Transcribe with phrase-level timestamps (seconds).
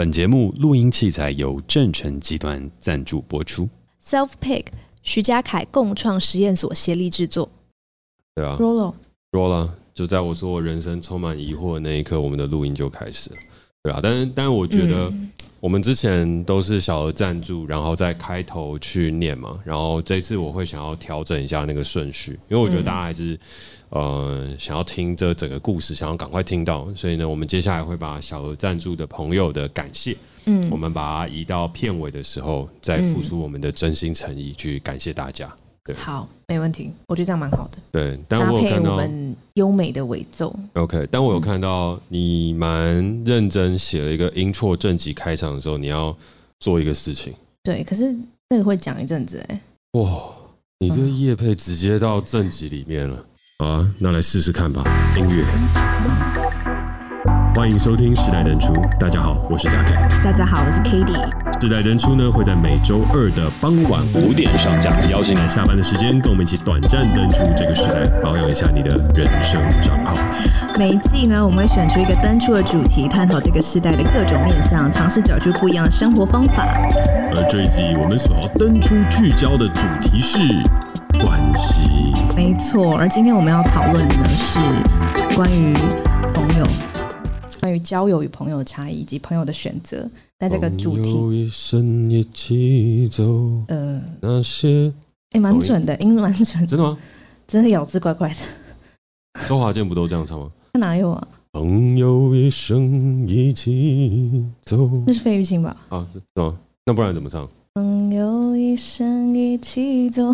[0.00, 3.68] 本节目录音器材由正成集团赞助播出。
[4.02, 4.64] Self Pick
[5.02, 7.50] 徐家凯共创实验所协力制作。
[8.34, 13.36] 对啊，Roll，Roll，就在我说我人生充满疑惑的那一刻，我们的录音就开始了。
[13.82, 15.12] 对啊，但是但是我觉得
[15.58, 23.38] 我们之前都是小额赞助，然后在开头去念嘛，然后这次我会想要调整一下那个顺序，因为我觉得大家还是。
[23.92, 35.52] 呃，想要听这整个故事，想要赶快听到，所以呢，我们接下来会把小额赞助的朋友的感谢，嗯，我们把它移到片尾的时候，再付出我们的真心诚意去感谢大家。
[35.92, 37.78] 对，好，没问题，我觉得这样蛮好的。
[37.90, 40.54] 对，但我有看到我们优美的尾奏。
[40.74, 46.16] OK，但我有看到你蛮认真写了一个 intro 正集开场的时候，你要
[46.60, 47.34] 做一个事情。
[47.62, 48.14] 对，可是
[48.48, 49.60] 那个会讲一阵子哎。
[49.92, 50.08] 哇，
[50.78, 53.16] 你这个业配直接到正集里面了。
[53.58, 54.82] 好啊，那来试试看吧。
[55.16, 55.44] 音乐，
[57.54, 58.72] 欢迎收听《时代人出》。
[58.98, 60.06] 大家好，我是嘉凯。
[60.24, 61.12] 大家好，我是 Cady。
[61.60, 70.14] 《时代登出》呢会在每周二的傍晚五点上架，邀请你下班的时间跟我们一起短暂登出这个时代，保养一下你的人生账号。
[70.78, 76.66] 每一季呢，我们会选出一个登出的主题，探讨这个时代的各种面向，尝试找出不一样的生活方法。
[77.36, 80.38] 而这一季我们所要登出聚焦的主题是。
[81.22, 84.58] 关系没错，而今天我们要讨论的是
[85.36, 85.74] 关于
[86.32, 86.66] 朋友，
[87.60, 90.08] 关于交友与朋友的差异以及朋友的选择。
[90.40, 93.22] 在这个主题，一生一起走，
[93.68, 94.90] 呃，那些
[95.32, 96.96] 哎，蛮准的，音蛮准，真的吗？
[97.46, 98.36] 真的咬字怪怪的。
[99.46, 100.50] 周华健不都这样唱吗？
[100.72, 101.28] 他哪有啊？
[101.52, 105.76] 朋友一生一起走，那是费玉清吧？
[105.90, 106.56] 啊，是吗？
[106.86, 107.46] 那不然怎么唱？
[107.74, 110.32] 朋友一生一起走。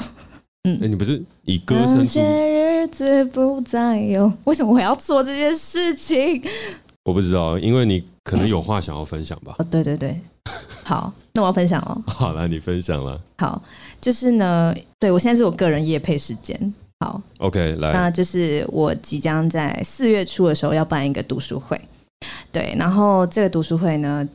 [0.62, 1.98] 嗯，哎、欸，你不是以歌声？
[1.98, 4.32] 那些日子不再有。
[4.44, 6.40] 为什么我要做这件事情？
[7.06, 9.54] 我不知道，因为你可能有话想要分享吧。
[9.60, 10.20] 哦，对对对，
[10.82, 12.02] 好，那我要分享哦。
[12.08, 13.20] 好了，你分享了。
[13.38, 13.62] 好，
[14.00, 16.74] 就是呢，对我现在是我个人夜配时间。
[16.98, 21.80] 好，OK，来，那就是我即将在四月初的时候要办一个读书会。
[22.50, 24.28] 对，然后这个读书会呢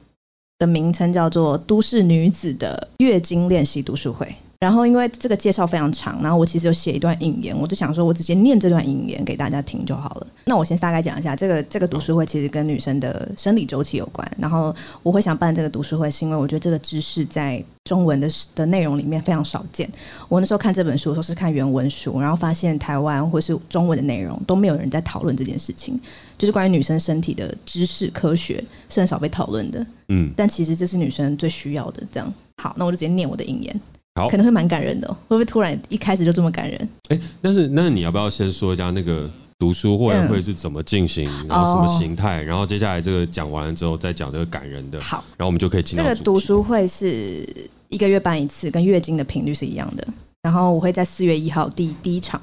[0.60, 4.26] 的名称叫做《都市女子的月经练习读书会》。
[4.62, 10.28] 然后，因为这个介绍非常长，然后我其实有写一段引言，我就想说，我直接念这段引言给大家听就好了。
[10.46, 14.32] 那我先大概讲一下，这个这个读书会其实跟女生的生理周期有关。
[14.38, 19.92] 然后我会想办这个读书会，是因为我觉得这个知识在中文的的内容里面非常少见。
[20.30, 26.00] 我那时候看这本书的时候是看原文书，然后发现台湾或是中文的内容都没有人在讨论这件事情，
[26.38, 29.84] 就是关于女生身体的知识科学是很少被讨论的。
[30.10, 32.04] 嗯，但其实这是女生最需要的。
[32.12, 33.82] 这样好，那我就直接念我的引言。
[34.16, 36.90] 好，可能会蛮感人的，会不会突然一开始就这么感人？
[37.08, 42.42] 哎，但是那你要不要先说一下那个读书会会是怎么进行，嗯、然后什么形态？
[42.42, 45.00] 哦、然后接下来这个讲完了之后，再讲这个感人的。
[45.00, 45.96] 好，然后我们就可以进。
[45.96, 47.48] 这个读书会是
[47.88, 50.06] 一个月办一次，跟月经的频率是一样的。
[50.42, 52.42] 然后我会在四月一号第第一场，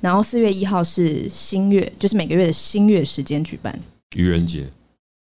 [0.00, 3.78] 然后四月一号是新月，就是每个月的新月时间举办。
[4.16, 4.66] 愚人节，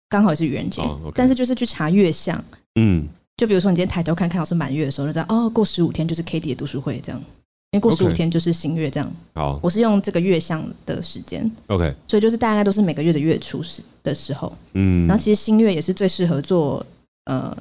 [0.10, 2.44] 刚好是愚人节，哦 okay、但是就是去查月相，
[2.80, 3.08] 嗯。
[3.38, 7.20] 就比如说，你今天抬头看看到是满月的时候，就知道哦，过十五天就是 Cady 的读书会这样，
[7.72, 9.12] 因为过十五天就是新月这样。
[9.34, 11.50] 好，我是用这个月相的时间。
[11.68, 14.56] OK，所以就是大概都是每个月的月初时的时候。
[14.74, 16.86] 嗯，然后其实新月也是最适合做
[17.26, 17.56] 呃。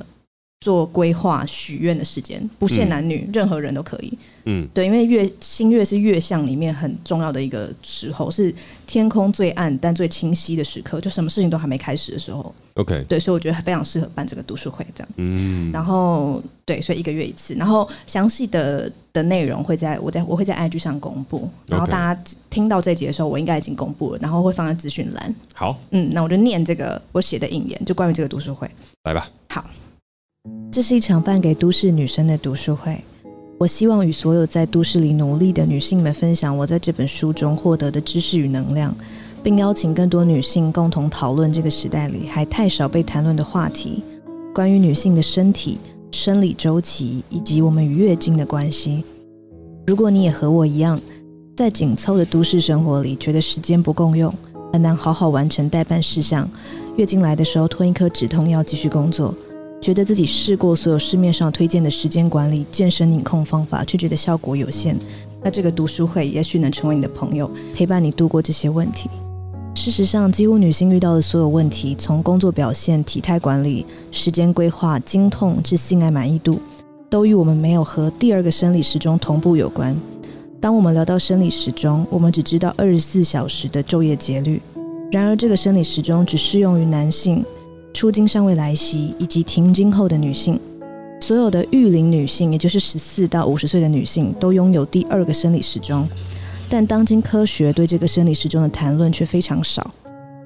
[0.62, 4.16] 做规划、许愿的时间，不限男女，嗯、任何人都可以。
[4.44, 8.54] 嗯，对，因为月新月是月相里面很重要的一个时候，是
[8.86, 12.54] 天空最暗但最清晰的时刻，就什么事情都还没开始的时候。
[12.74, 15.08] OK，对，所以我觉得非常适合办这个读书会，这样。
[15.16, 25.34] 嗯，然后对，所以一个月一次，然后详细的的内容会在我在我会在 IG 上公布，然后大家听到这集的时候，我应该已经公布了，然后会放在资讯栏。
[25.54, 28.70] 好，嗯，那我就念这个我写的引言，就关于这个读书会，
[29.02, 29.28] 来吧。
[29.50, 29.64] 好。
[30.72, 32.98] 这是一场办给都市女生的读书会。
[33.58, 38.96] 我希望与所有在都市里努力的女性们分享我在这本书中获得的知识与能量，
[39.42, 44.02] 并邀请更多女性共同讨论这个时代里还太少被谈论的话题——
[44.54, 45.78] 关于女性的身体、
[46.10, 49.04] 生理周期以及我们与月经的关系。
[49.86, 50.98] 如果你也和我一样，
[51.54, 54.32] 在紧凑的都市生活里觉得时间不够用，
[54.72, 56.48] 很难好好完成待办事项，
[56.96, 59.34] 月经来的时候吞一颗止痛药继续工作。
[59.82, 64.96] 觉得自己试过所有市面上推荐的时间管理、健身、饮控方法，却觉得效果有限。
[65.42, 69.10] 那这个读书会也许能成为你的朋友，陪伴你度过这些问题。
[69.74, 76.60] 事实上，几乎女性遇到的所有问题，从工作表现、体态管理、时间规划、经痛至性爱满意度，
[77.10, 79.96] 都与我们没有和第二个生理时钟同步有关。
[80.60, 84.62] 当我们聊到生理时钟，我们只知道二十四小时的昼夜节律。
[85.10, 87.44] 然而，这个生理时钟只适用于男性。
[87.92, 90.58] 初经尚未来袭以及停经后的女性。
[91.20, 96.08] 所有的育龄女性，也就是十四到五十岁的女性，都拥有第二个生理时钟，
[96.68, 99.88] 但当今科学对这个生理时钟的谈论却非常少。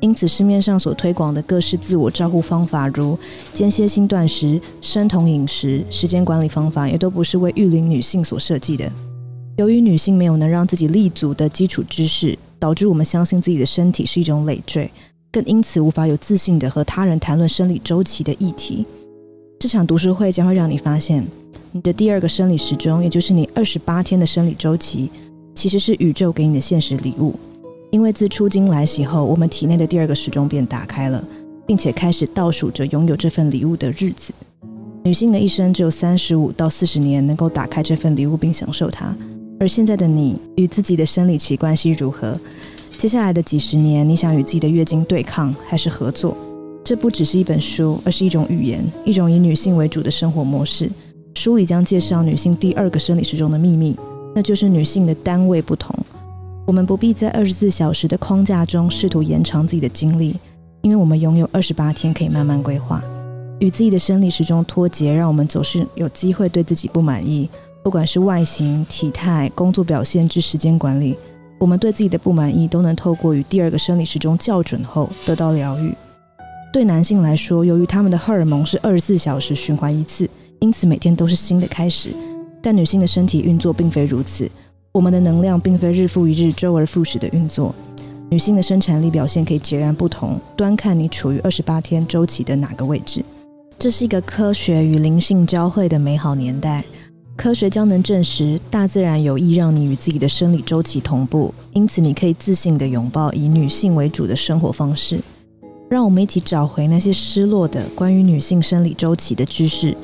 [0.00, 3.18] 因此，市面上所推广的各式自我照顾方法，如
[3.54, 8.92] 间歇性断食、生酮饮食、时间管理方法，也都不是为育龄女性所设计的。
[9.56, 14.90] 由于女性没有能让自己立足的基础知识，导致我们相信自己的身体是一种累赘，
[15.36, 18.86] 更因此无法有自信地和他人谈论生理周期的议题。
[19.58, 21.26] 这场读书会将会让你发现，
[21.72, 25.10] 你的第二个生理时钟，也就是你二十八天的生理周期，
[25.54, 27.34] 其实是宇宙给你的现实礼物。
[27.90, 31.22] 因为自初经来袭后，我们体内的第二个时钟便打开了，
[31.66, 34.32] 并且开始倒数着拥有这份礼物的日子。
[35.04, 39.14] 女性的一生只有三十五到四十年能够打开这份礼物并享受它，
[39.60, 42.40] 而现在的你与自己的生理期关系如何？
[42.98, 46.34] 接下来的几十年，你想与自己的月经对抗还是合作？
[46.82, 50.90] 这不只是一本书，而是一种语言，一种以女性为主的生活模式。
[51.34, 53.94] 书里将介绍女性第二个生理时钟的秘密，
[54.34, 55.94] 那就是女性的单位不同。
[56.66, 60.34] 我们不必在二十四小时的框架中试图延长自己的精力，
[60.80, 63.02] 因为我们拥有二十八天可以慢慢规划。
[63.60, 67.48] 与自己的生理时钟脱节，让我们总是有机会对自己不满意，
[67.84, 71.14] 不管是外形、体态、工作表现至时间管理，
[71.58, 75.94] 我们对自己的不满意都能透过与第二个生理时钟校准后得到疗愈。
[76.72, 80.28] 对男性来说，由于他们的荷尔蒙是二十四小时循环一次，
[80.60, 82.10] 因此每天都是新的开始。
[82.60, 84.50] 但女性的身体运作并非如此，
[84.92, 87.74] 我们的能量并非日复一日、周而复始的运作。
[88.28, 93.24] 女性的生产力表现可以截然不同，端看你处于二十八天周期的哪个位置。
[93.78, 96.84] 这是一个科学与灵性交汇的美好年代。
[97.36, 105.20] 科学将能证实，大自然有意让你与自己的生理周期同步，因此你可以自信地拥抱以女性为主的生活方式。
[105.88, 109.96] 让我们一起找回那些失落的关于女性生理周期的知识，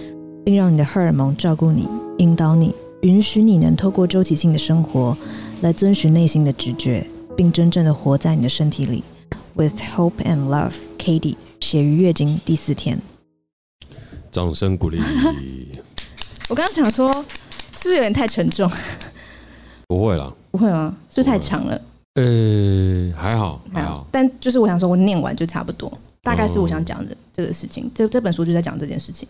[0.44, 1.88] 并让你的荷尔蒙照顾你、
[2.18, 5.16] 引导你，允许你能透过周期性的生活
[5.62, 7.04] 来遵循内心的直觉，
[7.36, 9.02] 并真正的活在你的身体里。
[9.54, 13.00] With hope and love, Katie，写于月经第四天。
[14.30, 15.00] 掌声鼓励。
[16.52, 17.10] 我刚刚想说，
[17.72, 18.70] 是不是有点太沉重？
[19.88, 20.94] 不会啦，不会吗？
[21.08, 21.80] 是不是太长了？
[22.16, 25.90] 呃，还好，还好，但就是我想说，我念完就差不多，
[26.20, 27.90] 大概是我想讲的这个事情。
[27.94, 29.26] 这这本书就在讲这件事情，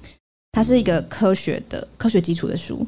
[0.50, 2.84] 它是一个科学的科学基础的书，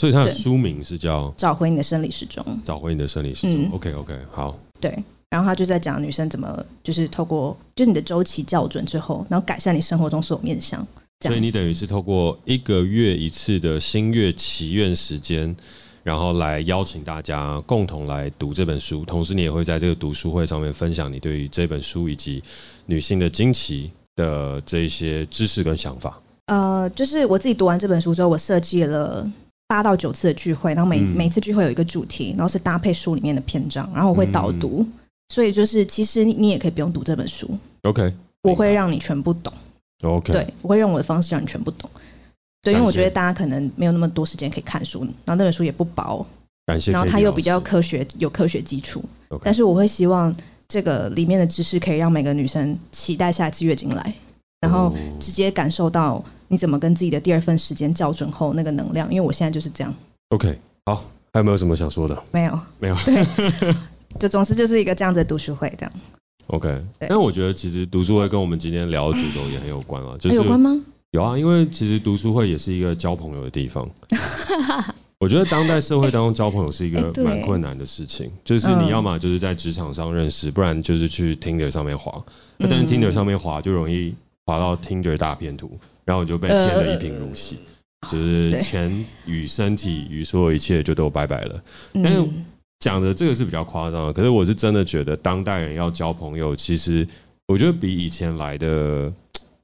[0.00, 2.44] 所以它的书名是叫《找回你的生理时钟》。
[2.64, 3.72] 找回你的生理时钟。
[3.72, 4.56] OK，OK，好。
[4.80, 4.96] 对，
[5.30, 10.86] 然后他就在讲女生怎么就是透过就是你的周期校准之后，然后改善你生活中所有面向。
[11.28, 15.54] 所以你等于是透过一个月一次的新月祈愿时间。
[16.02, 22.42] 然后来邀请大家共同来读这本书，同时你也会在这个读书会上面分享你对于这本书以及
[22.84, 26.20] 女性的惊奇的这一些知识跟想法。
[26.48, 29.26] 呃，就是我自己读完这本书之后，我设计了
[29.66, 34.86] 八到九次的聚会，然后每每次聚会有一个主题，然后是搭配书里面的篇章，然后我会导读，
[35.30, 38.12] 所以就是其实你也可以不用读这本书，OK，
[38.42, 39.50] 我会让你全部懂
[40.10, 41.88] ，OK，对，我会用我的方式让你全部懂。
[42.62, 46.24] 对，因为我觉得大家可能没有那么多时间可以看书，然后那本书也不薄，
[46.66, 46.92] 感谢。
[46.92, 49.04] 然后它又比较科学，有科学基础。
[49.42, 50.34] 但是我会希望
[50.66, 54.14] 这个里面的知识可以让每个女生期待下一次月经来，
[54.60, 59.10] 然后直接感受到你怎么跟自己的第二份时间校准后那个能量。
[59.12, 59.94] 因为我现在就是这样。
[60.30, 62.22] OK，好，还有没有什么想说的？
[62.30, 62.96] 没有，没有。
[63.04, 63.74] 对，
[64.18, 65.92] 就总之就是一个这样子的读书会，这样。
[66.48, 70.70] OK，但我觉得其实读书会跟我们今天聊的主轴也很有关啊，就是有关吗？
[71.12, 73.88] 有啊，因为其实读书会也是一个交朋友的地方。
[75.20, 82.22] 我觉得当代社会当中交朋友是一个蛮困难的事情，就是你要么就是在职场上认识，不然就是去 Tinder 上面滑。
[82.58, 87.56] 那但是 Tinder 上面滑就容易滑到 Tinder 大片图，然后你就被骗得一贫如洗，
[88.10, 91.62] 就是钱与身体与所有一切就都拜拜了。
[91.94, 92.28] 但是
[92.84, 97.06] 讲的这个是比较夸张的，可是我是真的觉得当代人要交朋友，其实
[97.48, 99.10] 我觉得比以前来的。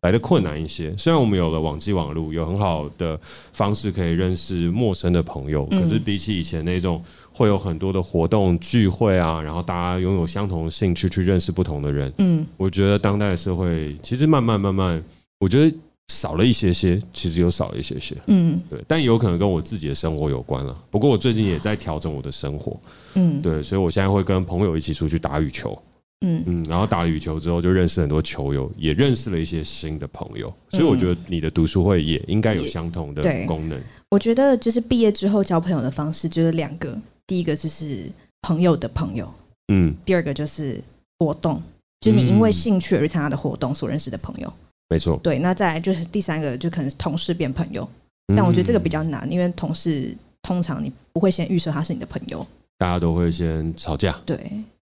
[0.02, 3.20] 来的困难一些，虽然我们有了网际网路，有很好的
[3.52, 15.04] 方式可以认识陌生的朋友，可是比起以前那种会有很多的活动聚会啊，然后大家拥有相同的兴趣去认识不同的人，嗯，我觉得当代的社会其实慢慢慢慢，
[15.38, 15.76] 我觉得
[16.10, 20.76] 少了一些些，其实有少了一些些，嗯，对，但有可能跟我自己的生活有关了。
[20.90, 22.78] 不过我最近也在调整我的生活，
[23.14, 25.80] 嗯，对，所以我现在会跟朋友一起出去打羽球。
[26.22, 30.52] 嗯嗯，然后打了羽球之后，就认识很多球友，也认识了一些新的朋友。
[30.68, 33.80] 所以我觉得你的读书会也应该有相同的功能。
[34.10, 36.94] 我觉得就是毕业之后交朋友的方式就是两个，
[37.26, 38.04] 第一个就是
[38.42, 39.32] 朋友的朋友，
[39.72, 40.82] 嗯，第二个就是
[41.20, 41.62] 活动，
[42.00, 44.52] 就你因为兴趣而参加的活动所认识的朋友。
[44.90, 45.16] 没错。
[45.22, 47.88] 对，那再来就是第三个，就可能是同事变朋友，
[48.36, 54.20] 但我觉得这个比较难，因为同事通常你不会先预设他是你的朋友，大家都会先吵架。
[54.26, 54.38] 对，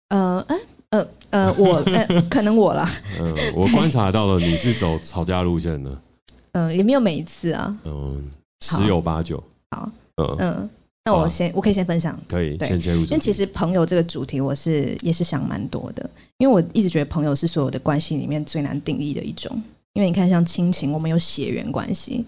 [0.09, 0.57] 呃，呃，
[0.89, 2.89] 呃，呃，我，呃，可能我啦。
[3.21, 5.89] 嗯，我观察到了你是走吵架路线的。
[6.53, 7.77] 嗯、呃，也没有每一次啊。
[7.85, 8.29] 嗯，
[8.65, 9.41] 十有八九。
[9.69, 10.69] 好，嗯嗯。
[11.03, 13.01] 那我先，我可以先分享，可以，对，先切入。
[13.05, 19.59] 因为其实朋友这个主题，我是也是想蛮多的，因为我一直觉得朋友是所有的关系里面最难定义的一种。
[19.93, 22.25] 因为你看，像亲情，我们有血缘关系，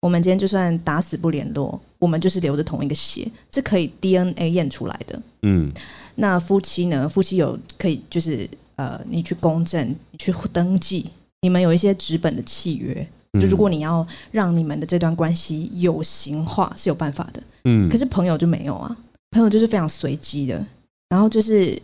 [0.00, 5.20] 我们今天就算打死不联络，我们就是流着同一个血，是可以 DNA 验出来的。
[5.42, 5.72] 嗯，
[6.16, 7.08] 那夫妻呢？
[7.08, 13.06] 夫妻有可以就是呃，你去公证，你去登记，你们有一些纸本的契约。
[13.40, 17.42] 就如果你要让你们的这段关系有形化，是有办法的。
[17.64, 18.96] 嗯，可是朋友就没有啊，
[19.30, 20.64] 朋友就是非常随机的。
[21.10, 21.78] 然后就是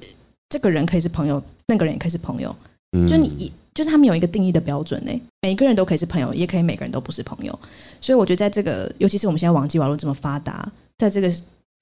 [0.49, 2.55] 这个人可以是朋友，那个人也可以是朋友。
[2.97, 7.59] 嗯，就你就是他们有一个定义的标准呢，每个人都可以是朋友，也可以每个人都不是朋友。
[8.01, 11.33] 所以我觉得在这个，尤其是我们现在网际网络这么发达，在这个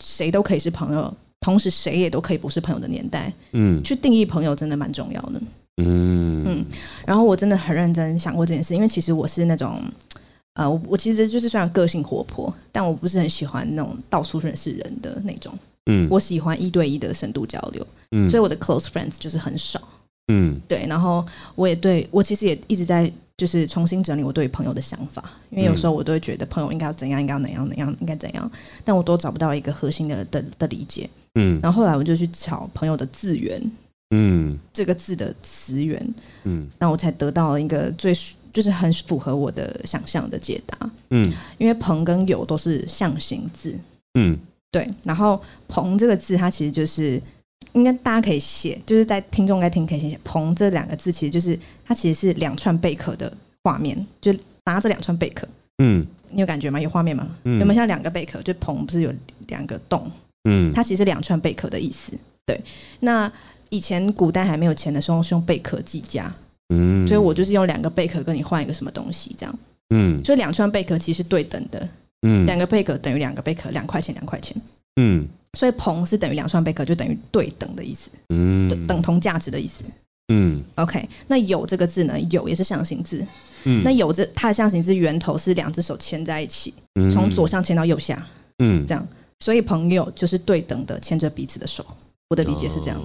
[0.05, 5.41] 谁都可以是朋友，同时谁也都可以不是朋友的年代，嗯，去定义朋友真的蛮重要的。
[5.83, 6.65] 嗯嗯，
[7.07, 9.83] 然后我真的很认真想过这件事，因为其实我是那种，
[10.55, 15.53] 呃，我我其实就是虽然个性活泼，但我不是很喜欢那种到处认识人的那种。
[15.87, 17.87] 嗯，我喜欢一对一的深度交流。
[18.13, 19.81] 嗯，所以我的 close friends 就是很少。
[20.31, 28.51] 嗯，对，然后我也对我其实也一直在就是重新整理我对朋友的想法，因为有时候我都会觉得朋友应该要怎样，应该要怎样怎样，应该怎样，
[28.85, 31.11] 但我都找不到一个核心的的的理解。
[31.35, 33.61] 嗯，然后后来我就去找朋友的字源。
[34.13, 38.13] 嗯，这个字的词源，嗯，那我才得到了一个最
[38.53, 40.91] 就是很符合我的想象的解答。
[41.11, 43.79] 嗯，因为朋跟友都是象形字。
[44.15, 44.37] 嗯，
[44.73, 44.91] 对。
[45.05, 47.23] 然后朋这个字，它其实就是
[47.73, 54.33] 应该大家可以写，就是在听众应该听可以写写朋这两个字，其实就是它其实是两串贝壳的画面，就
[54.65, 55.49] 拿着两串贝壳。
[55.79, 56.81] 嗯，你有感觉吗？
[56.81, 57.29] 有画面吗？
[57.45, 58.43] 嗯，有没有像两个贝壳？
[58.43, 59.13] 就朋不是有
[59.49, 60.11] 两个洞？
[60.45, 62.13] 嗯，它其实是两串贝壳的意思。
[62.47, 62.61] 对，
[63.01, 63.31] 那。
[63.73, 66.35] 以前古代还没有钱的时候，是用贝壳计价，
[66.71, 69.59] 嗯，所以我就是用两个贝壳跟你换一个什么东西，这样，
[69.91, 71.89] 嗯，所以两串贝壳其实是对等的，
[72.23, 74.61] 嗯，两个贝壳等于两个贝壳，两块钱两块钱，
[74.97, 75.25] 嗯，
[75.59, 79.85] 所以朋是等于两串贝壳，就等于对等的意思，嗯，等同价值的意思，
[80.33, 83.27] 嗯，OK，那有这个字呢，有也是象形字，
[83.65, 86.73] 嗯，那有这它的象形字源头是两只手牵在一起，
[87.11, 88.25] 从左上牵到右下，
[88.61, 89.07] 嗯，这样，
[89.41, 91.85] 所以朋友就是对等的牵着彼此的手，
[92.29, 93.03] 我的理解是这样。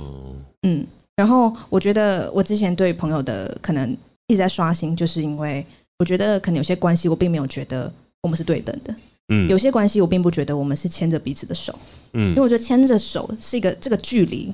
[0.67, 0.85] 嗯，
[1.15, 3.89] 然后我觉得我之前对朋友的可能
[4.27, 5.65] 一直在刷新，就是因为
[5.97, 8.93] 我觉得可能有些关系我并没有觉得我们是对等的，
[9.29, 11.73] 嗯，有些关系我并不觉得我们是牵着彼此的手，
[12.13, 14.53] 嗯，因为我觉得牵着手是一个这个距离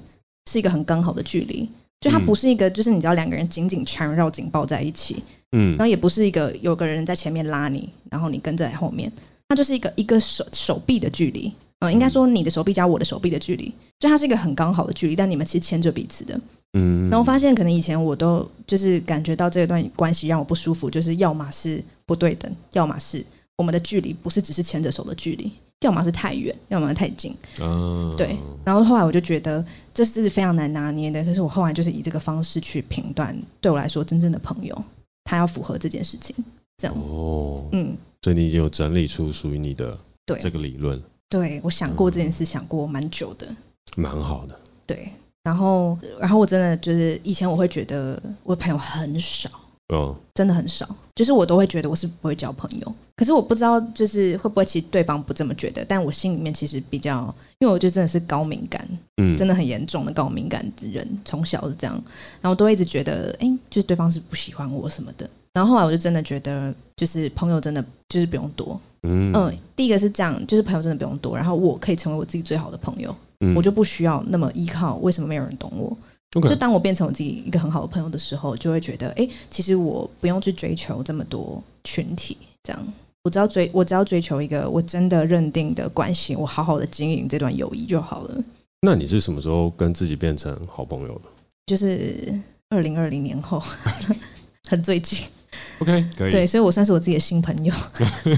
[0.50, 9.12] 是一个很刚好的距离，就它不是一个就是你知道两个人紧紧缠绕紧抱在一起，嗯，然后也不是一个有个人在前面拉你，然后你跟在后面，
[9.50, 11.51] 它就是一个一个手手臂的距离。
[11.80, 16.40] 嗯，应该说你的手臂加我的手臂的距离，就它是一个很刚好的距离，但你们其实牵着彼此的。
[16.74, 23.25] 嗯，然后我发现可能以前我都就是感觉到这段关系让我不舒服，就是要么是不对等，要么是
[23.62, 25.51] 我们的距离不是只是牵着手的距离，
[25.82, 27.36] 要么是太远，要么太近。
[27.60, 28.36] 嗯，对。
[28.65, 29.63] 然后后来我就觉得
[29.94, 34.84] 这是非常难拿捏的，可是我后来就是以这个方式去评断，对我来说真正的朋友，
[35.25, 36.36] 他要符合这件事情，
[36.77, 36.98] 这样。
[36.98, 41.00] 哦，嗯，所以你已经有整理出属于你的对这个理论。
[41.30, 43.48] 对，我想过这件事，想过蛮久的，
[43.96, 44.60] 蛮好的。
[44.88, 45.08] 对，
[45.44, 49.50] 然后，然后我真的就是以前我会觉得我的朋友很少，
[49.93, 52.93] 嗯，真的很少，就是我都会觉得我是不会交朋友。
[53.15, 57.24] 可是我不知道，就是会不会其实对方不这么觉得，但我心里面其实比较，
[57.60, 62.01] 因为我觉得真的是高敏感，嗯，真的很严重的高敏感的人，从小是这样，
[62.41, 65.29] 然后都一直觉得，哎，就是对方是不喜欢我什么的。
[65.53, 68.79] 然后后来我就真的觉得，就是朋友真的就是不用多。
[69.03, 69.33] 嗯，
[69.75, 74.95] 第一个是这样，就是朋友真的不用多，然后我可以成为我自己最好的朋友，嗯、我就不需要那么依靠。
[74.98, 75.98] 为什么没有人懂我.
[76.31, 88.43] 就当我变成我自己一个很好的朋友的时候，就会觉得，哎，其实我不用去追求这么多群体，这样，我只要追，我只要追求一个我真的认定的关系，我好好的经营这段友谊就好了。
[88.81, 91.21] 那你是什么时候跟自己变成好朋友的？
[91.67, 92.33] 就是
[92.69, 93.61] 二零二零年后，
[94.69, 95.19] 很最近。
[95.79, 96.31] OK，可以。
[96.31, 97.73] 对，所以我算是我自己的新朋友。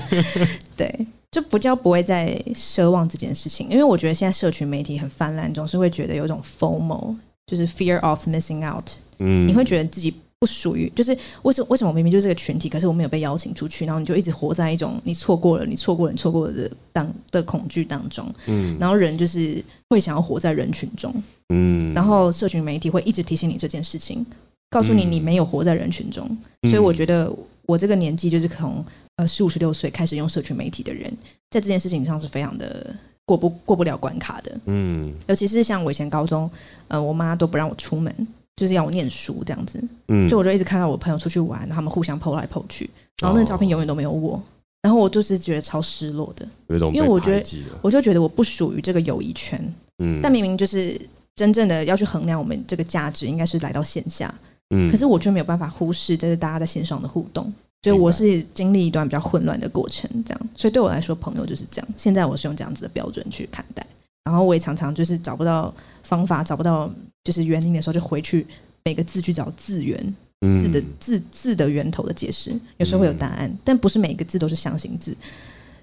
[0.75, 7.15] 对，就不叫不会再奢望这件事情，因为我觉得现在社群媒体很泛滥，总是会觉得有一种 FOMO，
[7.47, 8.89] 就是 fear of missing out。
[9.19, 18.33] 嗯，你会觉得自己不属于，就是为什么为什么我明明就是个群体，可是我没有被邀请出去，然后你就一直活在一种你错过了，你错过了，你错过了的当的恐惧当中。
[18.47, 21.13] 嗯，然后人就是会想要活在人群中。
[21.53, 24.25] 嗯，然后社群媒体会一直提醒你这件事情。
[24.69, 26.27] 告诉你，你没有活在人群中，
[26.63, 27.31] 嗯、所以我觉得
[27.67, 28.83] 我这个年纪就是从
[29.17, 31.15] 呃十五十六岁开始用社群媒体的人，
[31.51, 32.91] 在这件事情上是非常的
[33.25, 34.59] 过不过不了关卡的。
[34.65, 36.49] 嗯，尤其是像我以前高中，
[36.87, 38.13] 呃，我妈都不让我出门，
[38.55, 39.81] 就是要我念书这样子。
[40.07, 42.89] 嗯，就我就一直看到我朋友出去玩，他们互相 po 来 po 去，
[43.21, 44.41] 然后那个照片永远都没有我，
[44.81, 46.47] 然后我就是觉得超失落的，
[46.91, 49.59] 因为我觉得我就觉得我不属于这个友谊圈。
[49.99, 50.99] 嗯，但明明就是
[51.35, 54.33] 真正的要去衡量我们这个价值，应该是来到线下。
[54.71, 57.53] 嗯，可是我却没有办法忽视，就是大家在线上的互动，
[57.83, 60.49] 所以我是经历一段比较混乱的过程，这样。
[60.55, 61.87] 所以对我来说，朋友就是这样。
[61.97, 63.85] 现在我是用这样子的标准去看待，
[64.23, 65.73] 然后我也常常就是找不到
[66.03, 66.89] 方法，找不到
[67.25, 68.47] 就是原因的时候，就回去
[68.85, 70.15] 每个字去找字源，
[70.57, 72.57] 字的字字的源头的解释。
[72.77, 75.13] 有时候会有答案，但不是每一个字都是象形字，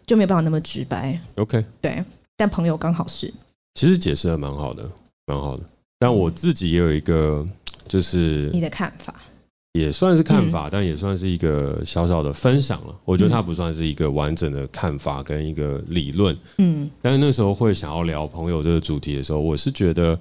[0.07, 1.21] 就没有办法那么直白。
[1.37, 2.03] OK，对，
[2.37, 3.31] 但朋友刚好是。
[3.75, 4.91] 其实解释的蛮好的，
[5.27, 5.63] 蛮好的。
[5.99, 7.47] 但我自己也有一个。
[7.89, 9.21] 就是你的看法，
[9.73, 12.95] 也算是看法，但也算是一个小小的分享了。
[13.05, 16.37] 我觉得它不算是一个完整的看法跟一个理论。
[16.59, 20.19] 嗯，但是那时候会想要聊朋友这个主题的时候，我是觉得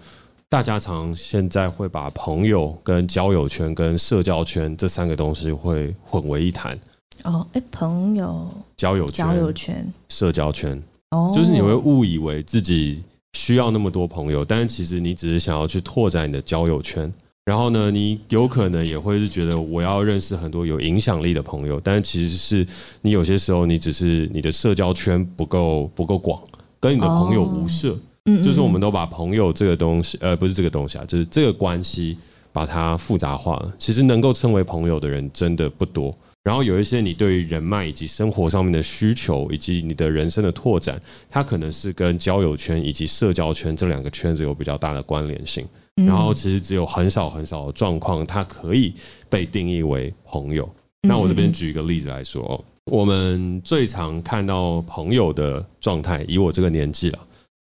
[0.48, 6.78] 大家常现在会把朋友跟交友圈跟社交圈这三个东西会混为一谈。
[7.24, 10.80] 哦，哎，朋友、交友圈、交友圈、社交圈，
[11.10, 13.04] 哦，就是你会误以为自己
[13.34, 17.12] 需要那么多朋友，但是其实你只是想要去拓展你的交友圈。
[17.50, 22.68] 然后呢，你有可能也会是觉得我要认识很多有影响力的朋友，但其实是
[23.02, 26.40] 你有些时候你只是你的社交圈不够不够广，
[26.80, 27.98] 跟你的朋友无涉。
[28.26, 32.16] 嗯，就是我们都把朋友这个东西，呃，不是这个东西啊，就是这个关系
[32.52, 33.74] 把它复杂化了。
[33.80, 36.16] 其实能够称为朋友的人真的不多。
[36.44, 41.02] 然后有一些你对于人脉以及生活上面的需求，以及你的人生的拓展，
[41.32, 45.66] 它可能是跟交友圈以及社交圈这两个圈子有比较大的关联性。
[46.06, 48.94] 然后其实只有很少很少的状况，它可以
[49.30, 50.70] 被定义为朋友。
[51.08, 57.20] 那我这边举一个例子来说，我们最常看到朋友的状态，以我这个年纪了，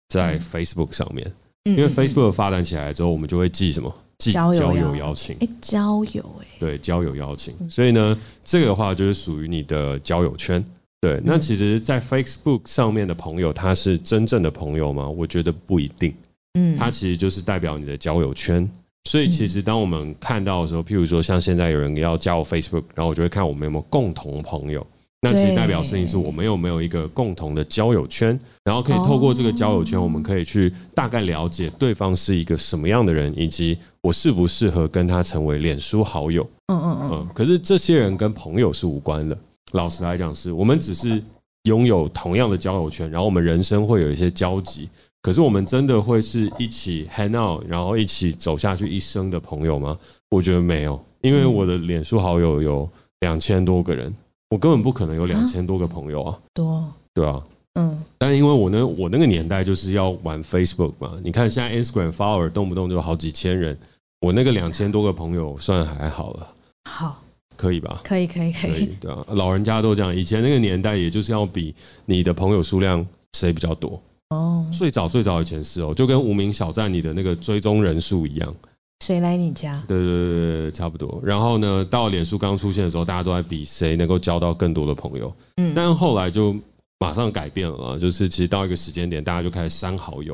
[0.09, 1.31] 在 Facebook 上面，
[1.65, 3.93] 因为 Facebook 发展起来之后，我们就会记什么？
[4.17, 5.35] 记交友邀请。
[5.41, 7.53] 哎，交友哎，对，交友邀请。
[7.69, 10.63] 所以呢，这个的话就是属于你的交友圈。
[11.01, 15.07] 对，那其实，在 Facebook 上面的朋友，他是真正的朋友吗？
[15.07, 16.11] 我觉得不一定。
[16.55, 18.67] 嗯，它其实就是代表你的交友圈，
[19.05, 24.85] 所以其实当我们看到的时候，譬如说像现在有人要加我 Facebook，然后我就会看我们有没有共同朋友，
[25.21, 36.47] 那其实代表事情是我们有没有一个共同的交友圈，然后可以透过这个交友圈，我们可以去大概了解对方是一个什么样的人，以及我适不适合跟他成为脸书好友。
[36.67, 37.29] 嗯嗯嗯。
[37.33, 39.37] 可是这些人跟朋友是无关的，
[39.73, 41.21] 老实来讲，是我们只是
[41.63, 44.89] 拥有同样的交友圈，然后我们人生会有一些交集。
[45.25, 49.97] 可是我们真的会是一起 hang out，然后一起走下去一生的朋友吗？
[50.29, 52.87] 我觉得没有，因为我的脸书好友有
[53.21, 54.13] 两千多个人，
[54.51, 56.37] 我根本不可能有两千多个朋友啊。
[56.53, 57.41] 多，对啊，
[57.73, 57.99] 嗯。
[58.19, 63.75] 但因为我呢，我那个年代就是要玩 Facebook 嘛，你看现在 Instagram follower 动不动就好几千人，
[64.21, 66.47] 我那个两千多个朋友算还好了。
[66.87, 67.23] 好，
[67.57, 68.01] 可以吧？
[68.03, 68.95] 可以，可以，可以。
[69.01, 71.73] 对啊，老人家都这样，以前那个年代，也就是要比
[72.05, 73.99] 你的朋友数量谁比较多。
[74.29, 78.55] 哦，最早最早以前是哦，就跟无名小站你的那个追踪人数一样，
[79.03, 79.83] 谁来你家？
[79.87, 81.21] 对对对对，差不多。
[81.23, 85.31] 然后呢，到脸书刚出现的时候，大家都在比谁能够交到更多的朋友。
[85.57, 86.55] 嗯，但后来就
[86.99, 90.33] 马上改变了啊，就是其实到一个时间点，大家就开始删好友，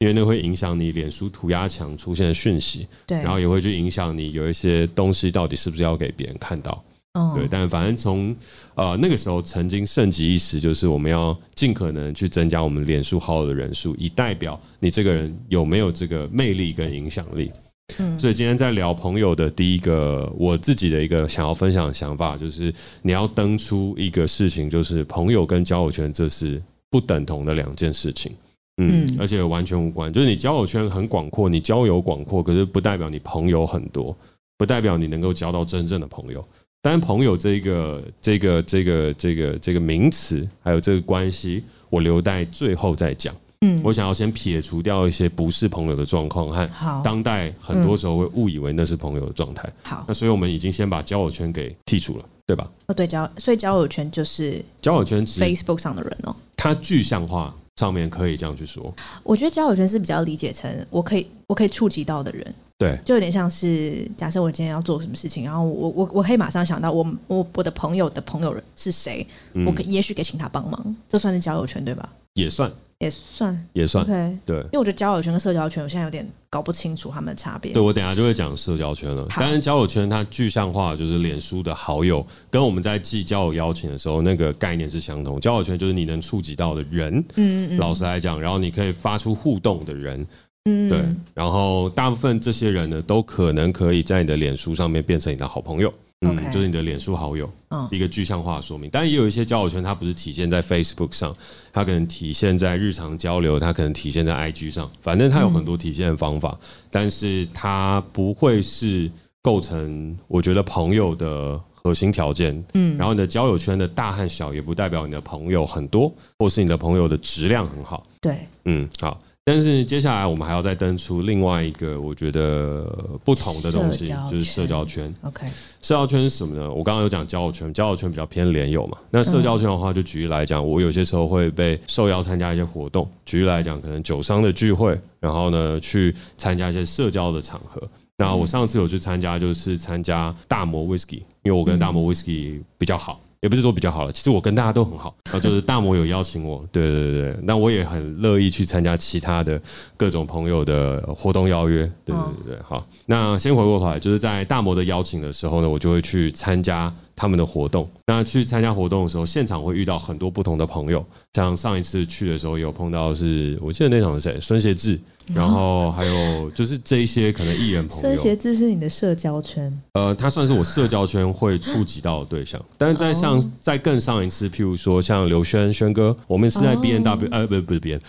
[0.00, 6.82] 因为那会影响你脸书涂鸦墙出现的讯息，对，然后也会去影响你有一些东西到底是不是要给别人看到。
[7.14, 7.34] Oh.
[7.34, 8.36] 对，但反正从
[8.76, 17.50] 呃那个时候曾经盛极一时，就是我们要尽可能去增加我们脸书好友的人数，以代表你这个人有没有这个魅力跟影响力。
[17.98, 28.32] 嗯，所以今天在聊朋友的第一个，我自己的一个想要分享的想法，就是你要登出一个事情，就是朋友跟交友圈这是不等同的两件事情。
[28.76, 34.16] 嗯，而且完全无关，就是你交友圈很广阔，你交友广阔，可是不代表你朋友很多，
[34.56, 36.46] 不代表你能够交到真正的朋友。
[36.82, 43.34] 当然，朋友这个、这个、这个、这个、这个名词，还有这个关系，我留待最后再讲。
[43.60, 49.70] 嗯，我想要先撇除掉一些不是朋友的状况和当代很多时候会误以为那是朋友的状态。
[49.82, 52.66] 好，那所以我们已经先把交友圈给剔除了，对吧？
[52.86, 56.34] 哦，对，交所以交友圈就是交友圈，Facebook 上的人哦。
[56.56, 58.94] 它具象化上面可以这样去说。
[59.22, 62.54] 我觉得交友圈是比较理解成我可以我可以触及到的人。
[62.76, 72.06] 对，就有点像是假设我今天要做什么事情，然后我我我可以马上想到我我我的朋友的朋友是谁，嗯、我可也许可以请他帮忙，这算是交友圈对吧？
[72.34, 74.06] 也算，也算也算。
[74.44, 77.72] 对，因为我觉得交友圈跟社交圈，我现在有点搞不清楚他们的差别。
[77.72, 79.26] 对，我等下就会讲社交圈了。
[79.36, 85.40] 但是交友圈它具象化就是脸书的好友，跟我们在寄交友邀请的时候那个概念是相同。
[85.40, 90.26] 交友圈就是你能触及到的人，嗯嗯，老实来讲，然后你可以发出互动的人，
[90.66, 95.90] 嗯，对，然后大部分这些人呢，都可能可以在你的脸书上面变成你的好朋友。
[96.22, 98.90] 嗯.就是你的脸书好友，嗯，一个具象化的说明。
[98.92, 101.34] 但也有一些交友圈，它不是体现在 Facebook 上，
[101.72, 104.90] 它可能体现在日常交流，它可能体现在 IG 上。
[105.00, 112.62] 反正它有很多体现的方法，嗯、但是它不会是构成我觉得朋友的核心条件。
[112.74, 118.06] 嗯，然后你的交友圈的大和小，也不代表你的朋友很多，或是你的朋友的质量很好。
[118.20, 119.18] 对，嗯，好。
[119.42, 122.84] 但是接下来我们还要再登出另外一个我觉得
[123.24, 125.12] 不同的东西，就是社交圈。
[125.22, 125.46] OK，
[125.80, 126.72] 社交圈是什么呢？
[126.72, 128.98] 我刚刚有讲交友圈，交友圈比较偏联友嘛。
[129.10, 133.10] 那社交圈的话，就举例来讲，我有些时候会被受邀参加一些活动。
[133.24, 137.82] 举例来讲，可能酒商的聚会，然后呢去参加一些社交的场合。
[138.18, 143.18] 那我上次有去参加，就是参加大摩 Whisky，因为我跟大摩 Whisky 比较好。
[143.40, 149.60] 也不是说比较好了，其实我跟大家都很好，然后就是大魔有邀请我，对对对，那我也很乐意去参加其他的
[149.96, 156.92] 各种朋友的活动邀约，对对对对，好，那先回过头来，就是在大魔的邀请的时候呢，我就会去参加。
[157.20, 161.04] 他们的活动，那去参加活动的时候，现场会遇到很多不同的朋友。
[161.34, 164.40] 像上一次去的时候，有碰到是，我记得那场是谁？
[164.40, 164.98] 孙协志，
[165.34, 168.00] 然后还有就是这一些可能艺人朋友。
[168.00, 169.70] 孙协志是你的社交圈？
[169.92, 172.58] 呃，他算是我社交圈会触及到的对象。
[172.78, 178.00] 但是在上在更上一次，譬如说像刘轩轩哥，我们是在 B N W，呃，不是不是 B N，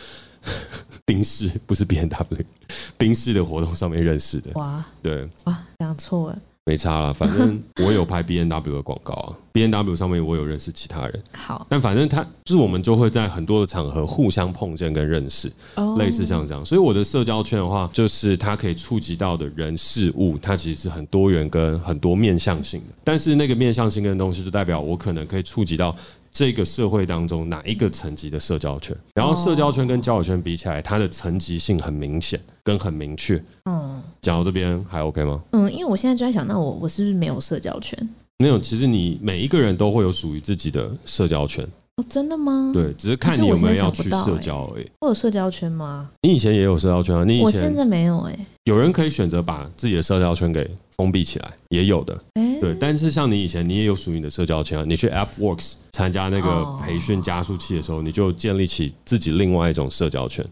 [1.05, 2.45] 冰室不是 B N W，
[2.97, 4.51] 冰室的活动上面认识的。
[4.53, 6.39] 哇，对，哇，讲错了。
[6.65, 11.23] 没差了，反正我有拍 B N W 的广告啊，B N W 上面我有认识其他人。
[11.31, 15.51] 好，但反正他就是我们就会在很多的场合互相碰见跟认识，
[15.97, 16.63] 类似像这样。
[16.63, 22.93] 所以我的社交圈的话，就是它可以触及到的人事物，它其实是很多元跟很多面向性的。
[23.03, 25.95] 但是那个面向性跟东西，就代表我可能可以触及到。
[26.31, 28.95] 这个社会当中哪一个层级的社交圈？
[29.13, 33.43] 然后社交圈跟交友圈比起来，它的层级性很明显，跟很明确。
[33.65, 35.43] 嗯，讲到这边还 OK 吗？
[35.51, 37.97] 嗯，因为我现在就在想，那我我是不是没有社交圈？
[38.37, 41.67] 没有，其实你每一个人都会有属于自己的社交圈。
[42.01, 42.71] 哦，真的吗？
[42.73, 44.89] 对，只是看你有没有要去社交而已。
[44.99, 46.09] 我有社交圈吗？
[46.23, 47.23] 你以前也有社交圈啊？
[47.23, 48.37] 你以前我现在没有哎。
[48.65, 52.19] 有人可以选择把自己的社交圈给封闭起来，也有的。
[52.59, 54.85] 对，但是像你以前，你也有属于你的社交圈啊。
[54.87, 60.45] 你去 AppWorks 参加那个培训加速器的时候，你就建立起自己另外一种社交圈。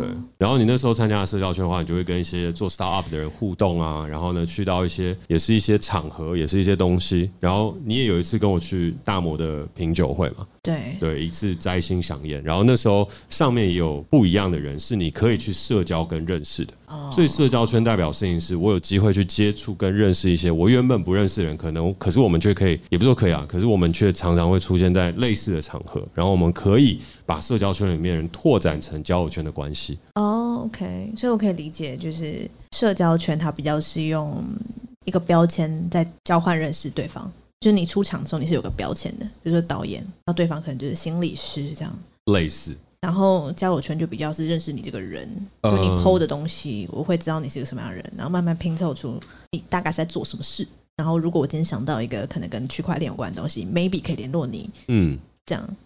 [0.00, 0.08] 对，
[0.38, 7.30] 然后你那时候参加的社交圈的话，你就会跟一些做 startup 的人互动啊，然后呢，去到一些也是一些场合，也是一些东西。
[7.40, 10.44] 然后你也有一次跟我去大摩的品酒会嘛？
[10.62, 12.42] 对，对，一次摘星飨宴。
[12.42, 16.72] 然后那时候上面也有不一样的人，是你可以去社交跟认识的。
[17.12, 29.98] 所以社交圈代表事情是我有机会去接触跟认识一些我原本不认识的人，可能可是我们却可以，也不是说可以啊，可是我们却常常会出现在类似的场合，然后我们可以把社交圈里面人拓展成交友圈的关系。
[30.14, 34.42] 哦，OK，所以我可以理解，就是社交圈它比较是用
[35.04, 42.76] 一个标签在交换认识对方，就是你出场的时候你是有个标签的，比如说导演，然后对方可能就是心理师这样，类似。
[43.00, 45.28] 然后交友圈就比较是认识你这个人，
[45.62, 49.18] 就你 PO 的东西，我会知道你是个什么样的人，然后慢慢拼凑出
[49.52, 50.66] 你大概是在做什么事。
[50.96, 54.68] 然后如果我今天想到一个可能跟区块链有关的东西，maybe 可以联络你。
[54.88, 55.76] 嗯，这样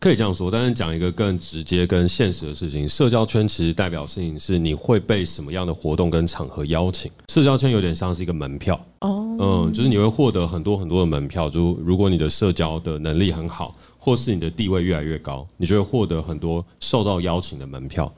[0.00, 0.50] 可以这样说。
[0.50, 7.12] 但是讲一个更直接、跟现实的事情，社交圈其实代表事情是你会被什么样的活动跟场合邀请。
[7.28, 11.50] 社交圈有点像是一个门票哦，嗯，就是你会获得很多很多的门票。
[11.50, 13.76] 就如果你的社交的能力很好。
[14.04, 18.12] 或是你的地位越来越高，你就会获得很多受到邀请的门票。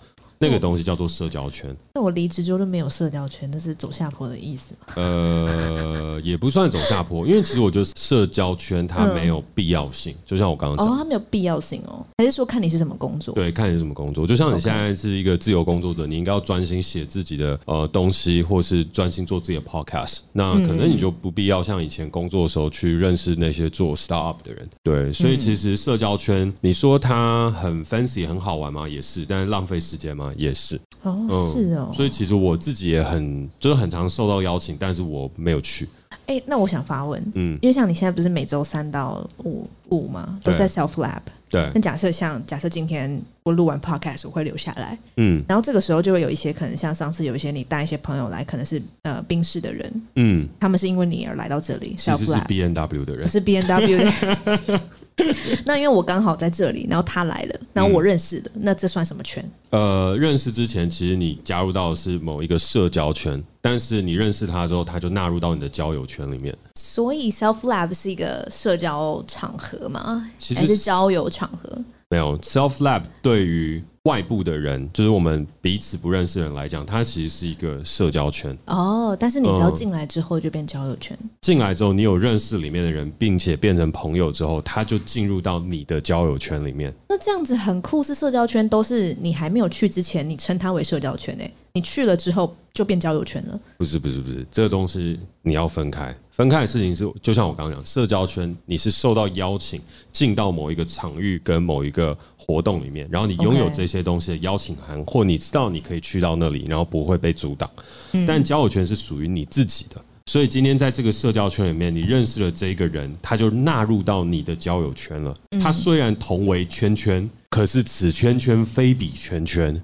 [0.44, 1.74] 那个东西叫做社交圈。
[1.94, 4.94] 那我离职之后就没有社交圈，那是走下坡的意思吗？
[4.96, 10.12] 呃，也不算走下坡，因为其实我觉得社交圈它没有必要性。
[10.12, 13.35] 嗯、就像我刚刚讲，哦，它没有必要性哦，还是说看你是什么工作？
[13.35, 14.26] 对，看你是什么工作。
[14.26, 20.18] 就像你现在是一个自由工作者，你应该要专心写自己的呃东西，或是专心做自己的 podcast。
[20.33, 24.68] 那可能你就不必要像以前工作的时候去认识那些做 startup 的人。
[24.83, 28.88] 对，所以其实社交圈，你说它很 fancy 很好玩吗？
[28.88, 30.33] 也是，但是浪费时间吗？
[30.36, 35.88] 也是哦，是哦，所以其实我自己也很，就是很常受到邀请，但是我没有去。
[36.26, 40.38] 哎，那我想发问，嗯，因为像你现在不是每周三到五五吗？
[40.42, 41.20] 都在 Self Lab。
[41.50, 41.70] 对。
[41.74, 54.80] 那假设像假设今天我录完 Podcast，我会留下来，嗯，然后这个时候就会有一些可能像上次有一些你带一些朋友来，可能是呃宾士的人，嗯，他们是因为你而来到这里，其实是 B N W 的人，是 B N W 的人。
[55.64, 59.44] 那因为我刚好在这里，然后他来了，然后我认识的，嗯、那这算什么圈？
[59.70, 66.57] 呃，认识之前，其实你加入到的是某一个社交圈，但是你认识他之后，他就纳入到你的交友圈里面。
[66.74, 70.31] 所以，Self Lab 是一个社交场合吗？
[70.38, 71.79] 其实还是交友场合？
[72.11, 78.54] 没有，Self Lab 对于外部的人，就是我们彼此不认识的人来讲，它其实是一个社交圈。
[78.66, 81.16] 哦，但是你只要进来之后就变交友圈。
[81.22, 86.94] 嗯，进来之后，你有认识里面的人，并且变成朋友之后，他就进入到你的交友圈里面。
[87.08, 91.50] 那这样子很酷，是社交圈都是你还没有去之前，你称它为社交圈诶。
[91.76, 93.58] 你去了之后就变交友圈了？
[93.78, 96.14] 不是不是不是，这个东西你要分开。
[96.30, 99.80] 分开的事情是，就像我刚刚讲，社交圈你是受到邀请
[100.12, 107.70] 进到某一个场域跟某一个活动里面，然后你拥有这些东西的邀请函.或你知道你可以去到那里，然后不会被阻挡。
[108.12, 115.35] 嗯、但交友圈是属于你自己的，所以今天在这个社交圈里面，你认识了这个人，他就纳入到你的交友圈了。
[115.61, 119.80] 他虽然同为圈圈，可是此圈圈非彼圈圈。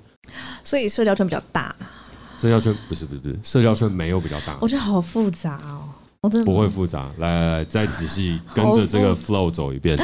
[0.62, 1.74] 所以社交圈比较大，
[2.40, 5.82] 社交圈不是不是不是，社交圈没有比较大，我觉得好复杂哦，
[6.20, 7.10] 我真的不会复杂。
[7.18, 9.98] 来来来，再仔细跟着这个 flow 走一遍，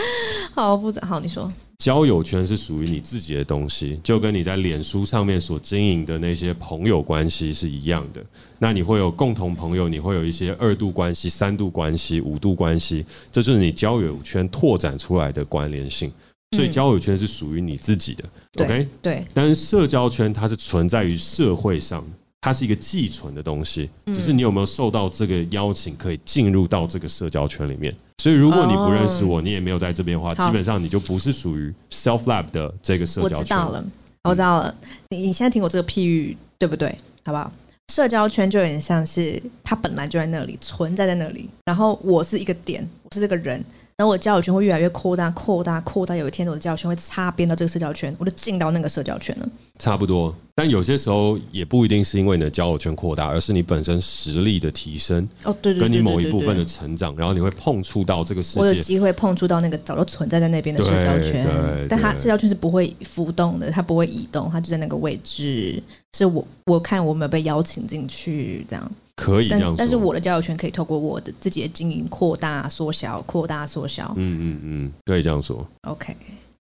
[0.54, 1.06] 好复杂。
[1.06, 8.24] 好，你说，交友圈是属于你自己的东西，就跟你在脸书上面所经营的那些朋友关系是一样的。
[8.58, 16.10] 那你会有共同朋友，你会有一些二度关系、三度关系、五度关系，这就是你交友圈拓展出来的关联性。
[16.52, 18.88] 所以交友圈是属于你自己的，嗯，OK？
[19.02, 19.24] 对。
[19.34, 22.02] 但是社交圈它是存在于社会上，
[22.40, 27.94] 它是一个寄存的东西，只是你有没有受到这个邀请，可以进入到这个社交圈里面。
[28.26, 33.38] 所以如果你不认识我，你也没有在这边的话，基本上你就不是属于 Self Lab 的这个社交圈。
[33.38, 33.84] 我知道了，
[34.24, 34.74] 我知道了。
[35.10, 36.88] 你你现在听我这个譬喻，对不对？
[37.24, 37.52] 好不好？
[37.92, 43.64] 社交圈就有点像是它本来就在那里，存在在那里，然后我是一个点，我是这个人。
[43.98, 46.14] 然后我的交友圈会越来越扩大、扩大、扩大。
[46.14, 49.48] 有一天，我的交友圈会擦边到这个社交圈，我就进到那个社交圈了。
[49.78, 55.26] 差不多，但有些时候也不一定是因为你的交友圈扩大，而是你本身实力的提升。
[55.44, 58.60] 哦，对对，跟你某一部分的成长，然后你会碰触到这个世界。
[58.60, 61.46] 我有机会碰触到那个早就存在在那边的社交圈，
[61.88, 65.82] 但它社交圈是不会浮动的，它不会移动，它就在那个位置。
[66.18, 68.92] 是我我看我没有被邀请进去这样。
[69.16, 74.12] 可以这样说，但是我的交友圈可以透过我的自己的经营扩大、缩小、扩大、缩小。
[74.16, 75.66] 嗯嗯嗯，可以这样说。
[75.88, 76.14] OK，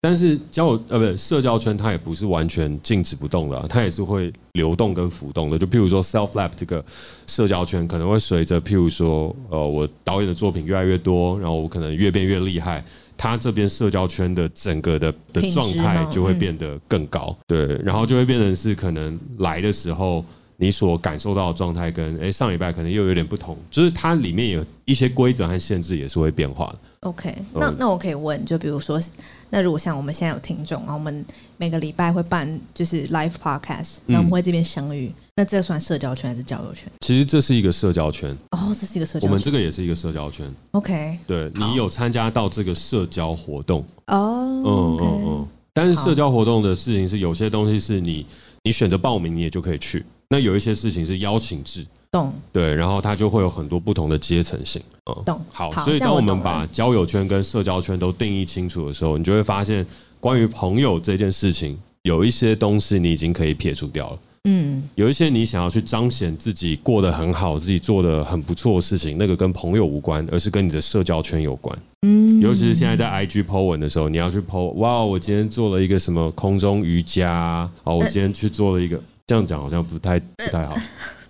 [0.02, 5.60] 但是交友呃不是社交圈，它也不是完全静止不动的，啊，它也是会流动跟浮动的。
[5.60, 6.84] 就譬如说，Self Lab 这个
[7.28, 12.84] 社交圈可能会随着譬如说，呃，我导演的作品越来越多，然后我可能越变越厉害，
[13.16, 17.28] 它这边社交圈的整个的的状态就会变得更高。
[17.30, 20.26] 嗯、对，然后就会变成是可能来的时候。
[20.62, 26.80] 你所感受到的状态跟诶上礼拜可能又有点不同，就是它里面有一些规则和限制也是会变化的。
[27.02, 29.02] OK，那那我可以问，就比如说，
[29.50, 36.92] 那如果像我们现在有听众，然后我们每个礼拜会办就是 live podcast，那我们会这边相遇，那这算社交圈还是交友圈？
[37.00, 38.38] 其实这是一个社交圈。
[38.52, 39.30] 哦，这是一个社交圈。
[39.30, 40.46] 我们这个也是一个社交圈。
[40.72, 45.48] OK，对，你有参加到这个社交活动哦，嗯嗯嗯。
[45.72, 48.26] 但是社交活动的事情是有些东西是你
[48.64, 50.04] 你选择报名，你也就可以去。
[50.32, 52.32] 那有一些事情是邀请制，懂？
[52.54, 55.42] 对，然后它就会有很多不同的阶层性，嗯，懂？
[55.52, 59.84] 好，所以当我们把交友圈跟社交圈都定义清楚的时候，你就会发现，
[60.20, 79.02] 关于朋友这件事情，有一些东西你已经可以撇除掉了，嗯，有一些你想要去彰显自己过得很好，自己做的很不错的事情，那个跟朋友无关，而是跟你的社交圈有关，嗯，尤其是现在在 IG po 文的时候，你要去 po，哇，我今天做了一个什么空中瑜伽，哦，我今天去做了一个。
[79.30, 80.76] 这样讲好像不太不太好，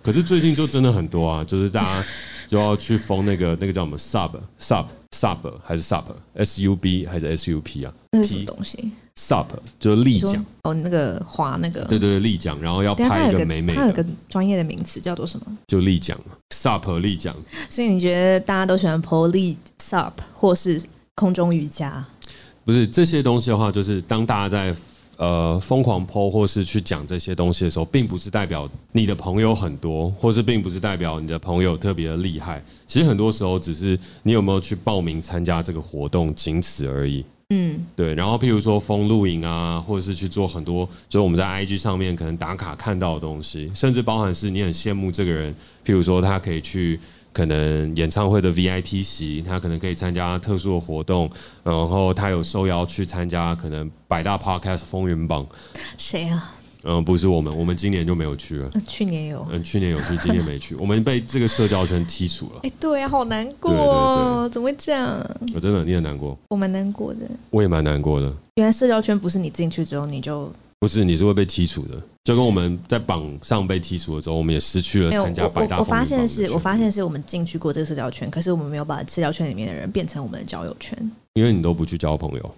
[0.02, 2.04] 可是最近就真的很多啊，就是大家
[2.48, 7.92] 就要去封那个那个叫什么 sub sub sub 还是 sub s u b 还是 s u p 啊？
[8.12, 9.44] 那是什么东西？sub
[9.78, 11.82] 就是立桨哦，那个滑那个。
[11.84, 13.78] 对对对，立桨，然后要拍一个美美的。
[13.78, 15.58] 它有个专业的名词叫做什么？
[15.66, 16.16] 就立桨
[16.54, 17.36] sub 立桨。
[17.68, 20.82] 所以你觉得大家都喜欢 po 立 sub 或是
[21.16, 22.02] 空中瑜伽？
[22.64, 24.74] 不是这些东西的话，就是当大家在。
[25.20, 32.62] 呃，疯狂 po 或是去讲这些东西的时候，并不是代表你的朋友很多，或是并不是代表你的朋友特别的厉害。
[32.86, 37.22] 其实很多时候，只是你有没有去报名参加这个活动，仅此而已。
[37.50, 38.14] 嗯，对。
[38.14, 45.54] 然后，譬如说疯露营啊，或者是去做很多，就是我们在 IG 上面可能打卡看到的东西，甚至包含是你很羡慕这个人，
[45.84, 46.98] 譬如说他可以去。
[47.32, 51.30] 可能演唱会的 VIP 席，他可能可以参加特殊的活动，
[51.62, 55.46] 然后他有受邀去参加可能百大 Podcast 风云榜。
[55.96, 56.54] 谁啊？
[56.82, 58.70] 嗯，不是我们，我们今年就没有去了。
[58.72, 60.74] 那去年有，嗯，去年有去，今年没去。
[60.80, 62.60] 我们被这个社交圈剔除了。
[62.62, 65.06] 哎，对啊，好难过，怎么会这样？
[65.54, 68.32] 我真的，你很难过，我蛮难过的，我也蛮难过的。
[68.54, 75.78] 原来社交圈不是你进去之后你就不是，你是会被剔除的，就跟我们在榜上被剔除的时候，我们也失去了参加百大。
[75.78, 80.96] 我发现是我发现是我们进去过这个社交圈，可是我们没有把社交圈里面的人变成我们的交友圈，
[81.34, 82.54] 因为你都不去交朋友。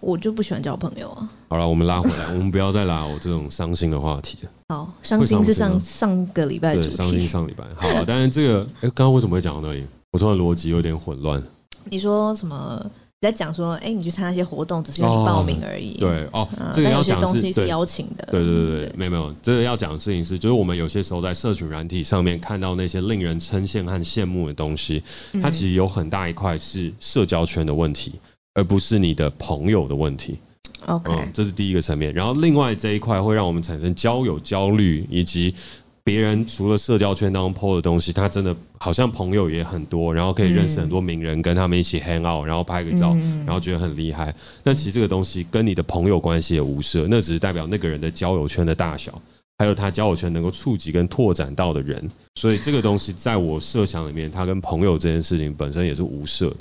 [0.00, 1.28] 我就不喜欢交朋友啊。
[1.48, 4.50] 好了，我们拉回来，我们不要再拉我这种伤心的话题了。
[4.68, 7.64] 好，伤心是上上个礼拜的主题，伤心上礼拜。
[7.74, 9.84] 好，但是这个，哎，刚刚为什么会讲到那里？
[10.12, 11.42] 我突然逻辑有点混乱。
[11.84, 12.90] 你说什么？
[13.20, 15.94] 你在讲说，哎，你去参加一些活动，只是因为你报名而已。
[15.94, 18.28] 哦对哦，这个要讲东西是邀请的。
[18.30, 25.02] 对对对对，没有没有，这个要讲的事情是，就是我们有些时候在社群软体上面看到那些令人称羡和羡慕的东西，
[25.42, 28.12] 它其实有很大一块是社交圈的问题，
[28.54, 30.38] 而不是你的朋友的问题。
[30.86, 32.14] OK，嗯，这是第一个层面。
[32.14, 35.52] 然后另外这一块会让我们产生交友焦虑，以及
[36.08, 44.34] 别人除了社交圈当中 po 的东西，他真的好像朋友也很多，然后可以认识很多名人，跟他们一起 hang out，然后拍个照，然后觉得很厉害。
[44.62, 49.20] 但其实这个东西跟你的朋友关系也无涉，那只是代表那个人的交友圈的大小，
[49.58, 52.10] 还有他交友圈能够触及跟拓展到的人。
[52.36, 56.58] 所以这个东西在我设想里面，他跟朋友这件事情本身也是无涉的。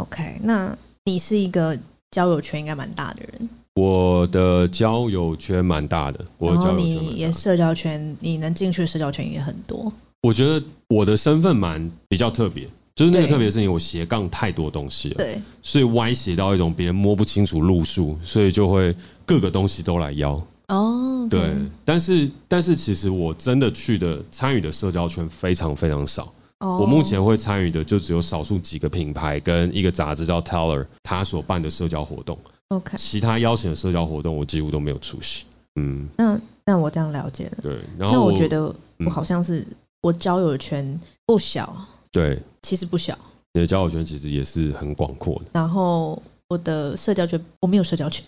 [0.00, 1.78] OK，那你是一个
[2.10, 3.48] 交友圈应该蛮大的人。
[3.78, 9.92] 我的交友圈蛮大的，我的交友圈蛮大的，然后你也社交圈，你能进去的社交圈也很多。
[10.22, 18.92] 我觉得我的身份蛮比较特别，就是那个特别的事情，我斜杠太多东西了，对，所以歪斜到一种别人摸不清楚路数，所以就会
[19.24, 20.44] 各个东西都来邀。
[20.66, 26.32] 哦，对，但是但是其实我真的去的参与的社交圈非常非常少。
[26.58, 32.36] 我目前会参与的就只有少数几个品牌跟一个杂志叫 Teller，他所办的社交活动。
[32.68, 35.46] OK，其他邀请的社交活动我几乎都没有出席。
[35.76, 37.58] 嗯，那那我这样了解了。
[37.62, 38.74] 对，然后那我觉得
[39.06, 39.66] 我好像是
[40.02, 41.74] 我交友圈不小。
[42.12, 43.16] 对，其实不小。
[43.54, 45.46] 你的交友圈其实也是很广阔的。
[45.52, 48.22] 然后我的社交圈我没有社交圈，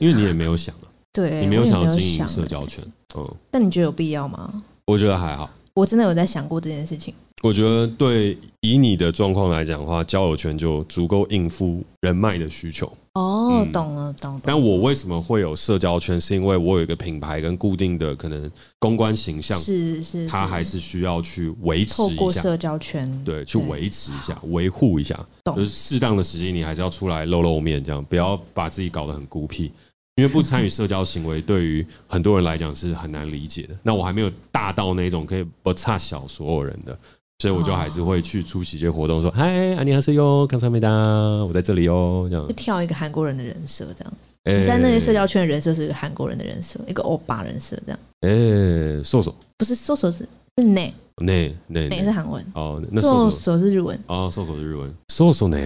[0.00, 0.90] 因为你也没有想啊。
[1.12, 2.84] 对，你没有想要经营社交圈。
[3.16, 4.64] 嗯，但你觉得有必要吗？
[4.86, 5.48] 我觉得还好。
[5.74, 7.14] 我真的有在想过这件事情。
[7.42, 12.90] 我觉得对，以你的状况来讲的话，交友圈就足够应付人脉的需求。
[13.16, 14.40] 哦，懂了，懂了。
[14.44, 16.20] 但我为什么会有社交圈？
[16.20, 25.18] 是因为我有一个品牌跟固定的可能公关形象，是是，他还是需要去维持一下，透过社交圈，对，去维持一下，维护一下。
[25.46, 29.72] 就是适当的时机，你还是要出来露露面，这样不要把自己搞得很孤僻。
[30.16, 33.74] 因为不参与社交行为，对于很多人来讲是很难理解的。
[33.82, 36.98] 那我还没有大到那种可以不差小所有人的。
[37.38, 44.12] 所以我就还是会去出席一些活动，说：“嗨、哦，安妮哈斯哟，康桑美达，我在这里哦。”这样就跳一个韩国人的人设，这样。
[44.44, 47.98] 你在那个社交圈的人设是韩国人的人设，一个欧巴人设，这样。
[48.22, 49.20] 诶、欸，瘦
[49.58, 55.58] 不是瘦瘦是是哪哪哪哪是韩文哦，那瘦瘦是日文哦，瘦瘦是日文，瘦瘦呢？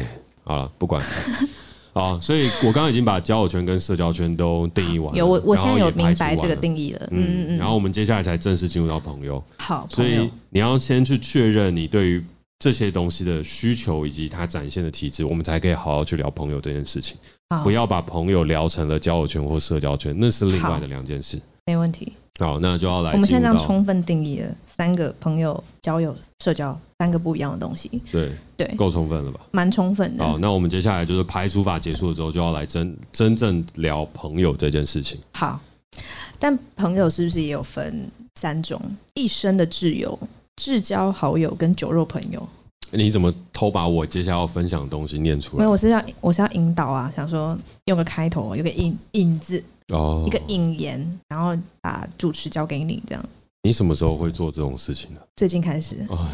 [0.42, 1.00] 好了，不管。
[1.92, 5.18] 啊，所以我刚刚已经把交友圈跟社交圈都定义完了。
[5.18, 7.08] 有我，我现在有明白这个定义了。
[7.10, 7.58] 嗯嗯嗯。
[7.58, 9.42] 然后我们接下来才正式进入到朋友。
[9.58, 12.24] 好，所以你要先去确认你对于
[12.58, 17.16] 这些东西的需求以及它展现的体质，我们才可以好好去聊朋友这件事情。
[17.64, 21.40] 不要把朋友聊成了交友圈或社交圈，那是另外的两件事。
[21.66, 22.12] 没问题。
[22.44, 23.12] 好，那就要来。
[23.12, 27.90] 我们现在这样充分定义了三个朋友、交友、社交三个不一样的东西。
[28.10, 29.40] 对对，够充分了吧？
[29.50, 30.24] 蛮充分的。
[30.24, 35.18] 好，那我们接下来就是排除法结束了之后，就要来真真正聊朋友这件事情。
[35.32, 35.60] 好，
[36.38, 38.80] 但朋友是不是也有分三种？
[39.14, 40.18] 一生的挚友、
[40.56, 42.48] 至交好友跟酒肉朋友。
[42.92, 45.58] 你怎么偷把我接下来要分享的东西念出来？
[45.58, 49.62] 没有，我是要我是要引导啊，想说用个开头，有个引引字。
[49.90, 53.24] 哦，一个引言，然后把主持交给你，这样。
[53.62, 55.20] 你什么时候会做这种事情呢？
[55.36, 56.06] 最近开始。
[56.08, 56.26] 哦，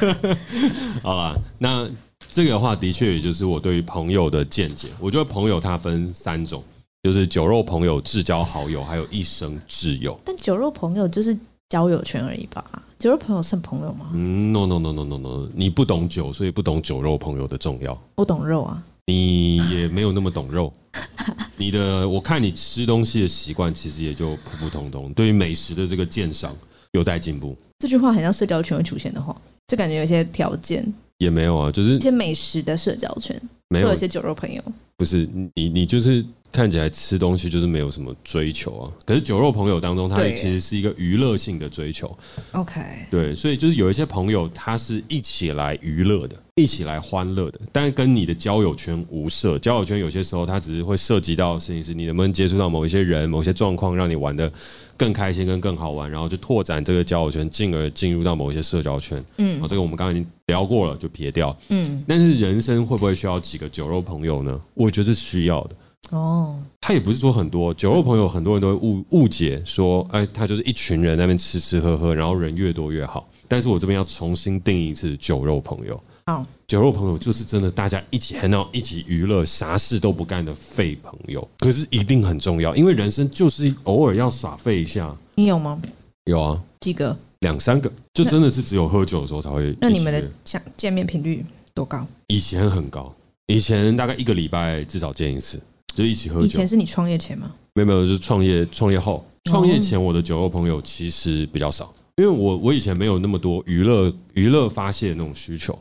[1.02, 1.88] 好了，那
[2.30, 4.88] 这个的话，的确也就是我对于朋友的见解。
[5.00, 6.62] 我觉得朋友它分三种，
[7.02, 10.18] 就是酒肉朋友、至交好友，还有一生挚友。
[10.24, 11.36] 但酒肉朋友就是
[11.68, 12.64] 交友圈而已吧？
[12.98, 14.10] 酒肉朋友算朋友吗？
[14.14, 17.98] 嗯，no no no no no no，你不懂酒，所以不懂酒肉朋友的重要。
[18.14, 18.82] 我懂肉啊。
[19.06, 20.72] 你也没有那么懂肉，
[21.56, 25.12] 你的我看你吃东西的习惯其实也就普普通通。
[25.12, 26.54] 对于美食的这个鉴赏
[26.92, 27.56] 有待进步。
[27.78, 29.34] 这句话很像社交圈会出现的话，
[29.68, 30.92] 就感觉有些条件。
[31.18, 34.62] 也没有啊，就是一些美食的社交圈，没有一些酒肉朋友。
[34.96, 36.24] 不是你，你就是
[36.56, 38.90] 看起来吃东西就是没有什么追求啊。
[39.04, 42.16] 可是酒肉朋友当中，他其实是一个娱乐性的追求。
[42.52, 42.80] OK，
[43.10, 49.58] 对，所以就是有一些朋友，他是一起来娱乐的，一起来欢乐的，但是跟你的交友圈无涉。
[49.58, 54.50] 交友圈有些时候，它只是会涉及到的事情是，你能不能接触到某一些人、某些状况，让你玩的
[54.96, 59.22] 更开心、跟更好玩，然后就拓展这个交友圈，进而进入到某一些社交圈。
[59.36, 61.54] 嗯，好，这个我们刚刚已经聊过了，就撇掉。
[61.68, 64.58] 嗯，但是人生会不会需要几个酒肉朋友呢？
[64.72, 65.76] 我觉得是需要的。
[66.10, 73.28] 哦，他也不是说很多酒肉朋友，很多人都会误误解说，哎，他就是一群人在那边吃吃喝喝，然后人越多越好。
[73.48, 76.00] 但是我这边要重新定义一次酒肉朋友。
[76.26, 81.46] 好，酒肉朋友就是真的大家一起 hang out，一起娱乐，啥事都不干的废朋友。
[81.58, 85.14] 可是一定很重要，因为人生就是偶尔要耍废一下。
[85.34, 85.80] 你有吗？
[86.24, 87.16] 有啊，几个？
[87.40, 89.76] 两三个，就真的是只有喝酒的时候才会。
[89.80, 91.44] 那你们的相见面频率
[91.74, 92.04] 多高？
[92.28, 93.14] 以前很高，
[93.46, 95.60] 以前大概一个礼拜至少见一次，
[95.94, 96.46] 就一起喝酒。
[96.46, 97.52] 以前是你创业前吗？
[97.74, 99.24] 没有没有，就是创业创业后。
[99.44, 105.78] 创业前我的酒肉朋友其实比较少，因为我我以前没有那么多娱乐娱乐发泄的那种需求。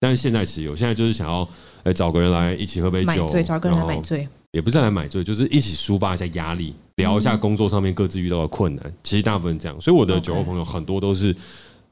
[0.00, 1.46] 但是现在其实有，现在就是想要，
[1.82, 8.92] 哎，找个人来一起喝杯酒，买醉，找个人来买醉，也不是来买醉，就是一起抒发一下压力，聊一下工作上面各自遇到的困难。
[9.02, 11.36] 其实大部分这样，所以我的酒肉朋友很多都是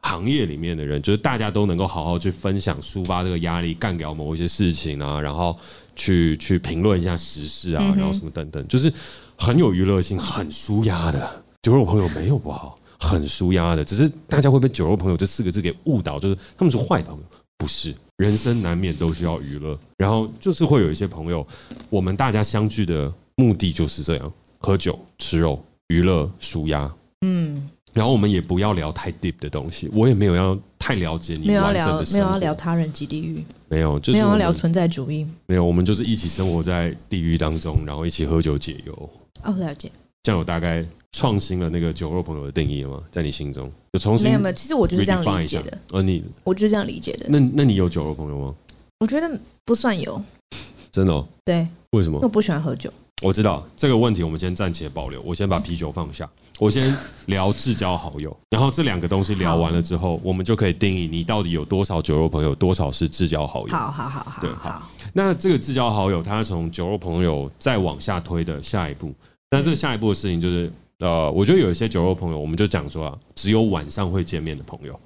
[0.00, 5.54] 行业里面的人，就是大家都能够好好去分享、抒发这个压力，干掉某一些事情啊，然后
[6.00, 8.90] 去去评论一下时事啊，然后什么等等，就是
[9.36, 11.30] 很有娱乐性、很舒压的。
[11.60, 17.22] 酒肉朋友没有不好，很舒压的，只是大家会被“酒肉朋友”这四个字给误导，就是他们是坏朋友。
[17.58, 21.46] 不是，人生难免都需要娱乐，然后就是会有一些朋友，
[21.90, 26.90] 我们大家相聚的目的就是这样：喝酒、吃肉、娱乐、舒压。
[27.20, 39.10] 嗯，然后我们也不要聊太 deep 的东西，我也没有要太了解你，没有要聊，没有要聊他人及地狱，没有，就是没有要聊存在主义，没有，我们就是一起生活在地狱当中，然后一起喝酒解忧。
[39.44, 39.90] 哦，了解。
[40.22, 40.84] 这样有大概。
[41.12, 43.02] 创新了那个酒肉朋友的定义了吗？
[43.10, 45.76] 在你心中有重新没有没有，其实我就是这样理解的。
[45.90, 47.26] 而你，我就是这样理解的。
[47.28, 48.54] 那那你有酒肉朋友吗？
[49.00, 49.28] 我觉得
[49.64, 50.22] 不算有。
[50.92, 51.26] 真的哦？
[51.44, 51.66] 对。
[51.90, 52.20] 为什么？
[52.22, 52.88] 我不喜欢喝酒。
[53.22, 55.20] 我知道这个问题，我们先暂且保留。
[55.22, 56.96] 我先把啤酒放下，我先
[57.26, 58.34] 聊至交好友。
[58.50, 63.74] 然后这两个东西聊完了之后，我们就可以定义你到底有多少酒肉朋友，多少是至交好友。
[63.74, 64.40] 好好好好。
[64.40, 64.88] 对，好。
[65.12, 69.12] 那这个至交好友，他从酒肉朋友再往下推的下一步，
[69.50, 70.72] 那这个下一步的事情就是。
[71.00, 75.00] 呃，我觉得有一些酒肉朋友，我们就讲说啊，只有晚上会见面的朋友，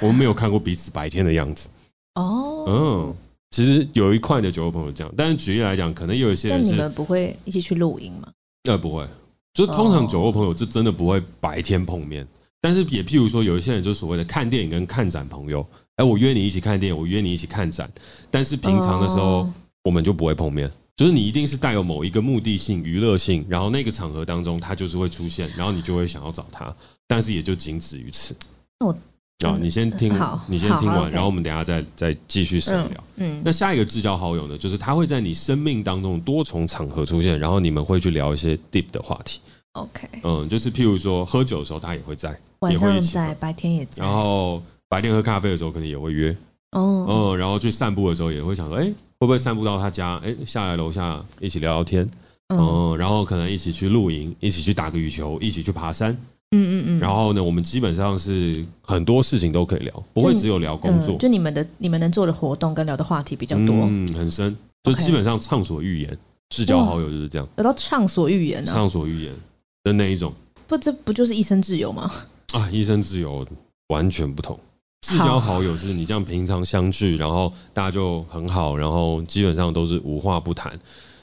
[0.00, 1.68] 我们没有看过彼此白天的样子。
[2.14, 3.14] 哦，嗯，
[3.50, 8.28] 其实有一块的酒肉朋友这样，但是举例来讲，可能有一些人你们不会一起去露营吗？
[8.64, 9.06] 呃，不会，
[9.54, 12.26] 就通常酒肉朋友是真的不会白天碰面，
[12.60, 17.90] 但是也譬如说，有一些人就所谓的看电影跟看展朋友，哎，我约你一起看电影，我约你一起看展，
[18.30, 19.50] 但是平常的时候
[19.82, 20.70] 我们就不会碰面。
[20.96, 26.70] 就是你一定是带有某一个目的性、娱乐性，然后那个场合当中他就是会出现，然后你就会想要找他，
[27.06, 28.36] 但是也就仅止于此。
[28.80, 28.94] 哦，
[29.48, 30.12] 啊，你先听，
[30.46, 33.04] 你先听完，然后我们等下再再继续深聊。
[33.16, 39.40] 嗯，那下一个至交好友呢，就是他会在你生命当中多重场合出现，然后你们会去聊一些 deep 的话题。
[39.72, 46.36] OK，嗯，就是譬如说喝酒的时候他也会在，晚上在，白天也在，然后白天喝咖啡的时候可能也会约。
[46.72, 48.92] 哦，嗯，然后去散步的时候也会想说，哎。
[49.20, 50.16] 会不会散步到他家？
[50.24, 52.08] 哎，下来楼下一起聊聊天，
[52.48, 56.16] 嗯，然后可能一起去露营，一起去打个羽球，一起去爬山，
[56.50, 56.98] 嗯嗯嗯。
[56.98, 61.16] 然后呢，我们基本上是很多事情都可以聊，不会只有聊工作。
[61.18, 66.18] 就你们的你们能做的活动跟聊的话题比较多，嗯，很深，就基本上畅所欲言，
[66.50, 67.48] 至交好友就是这样。
[67.56, 68.72] 有到畅所欲言呢？
[68.72, 69.34] 畅所欲言
[69.84, 70.32] 的那一种，
[70.66, 72.10] 不，这不就是一生自由吗？
[72.52, 73.46] 啊，一生自由
[73.88, 74.58] 完全不同。
[75.06, 80.78] 至交好友是你这样平常相聚，然后大家就很好，然后基本上都是无话不谈。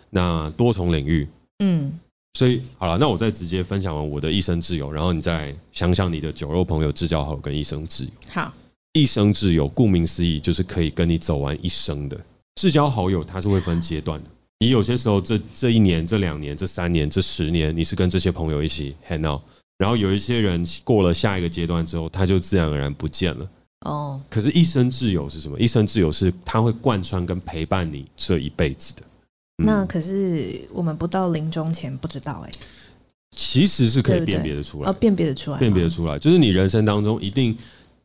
[0.09, 1.27] 那多重领域，
[1.59, 1.91] 嗯，
[2.33, 8.09] 所以好了，那我再直接分享完我的一生挚友，然后你再想想你的酒肉朋友、至交好友跟一生挚友。
[8.29, 8.53] 好，
[8.93, 12.19] 一生挚友顾名思义就是可以跟你走完一生的。
[12.55, 19.41] 至交好友他是会分阶段的，你有些时候这这一年、这两年、这三年、这十年，你是跟这些朋友一起 hang out，
[19.77, 23.49] 然后有一些人过了下一个阶段之后，他就自然而然不见了。
[23.81, 25.59] 哦，可是，一生挚友是什么？
[25.59, 29.03] 一生挚友是他会贯穿跟陪伴你这一辈子的。
[29.57, 32.59] 嗯、那可是我们不到临终前不知道哎、欸。
[33.35, 37.55] 其实是可以辨别的出来，哦，辨别的出来，辨别的出来，就是你人生当中一定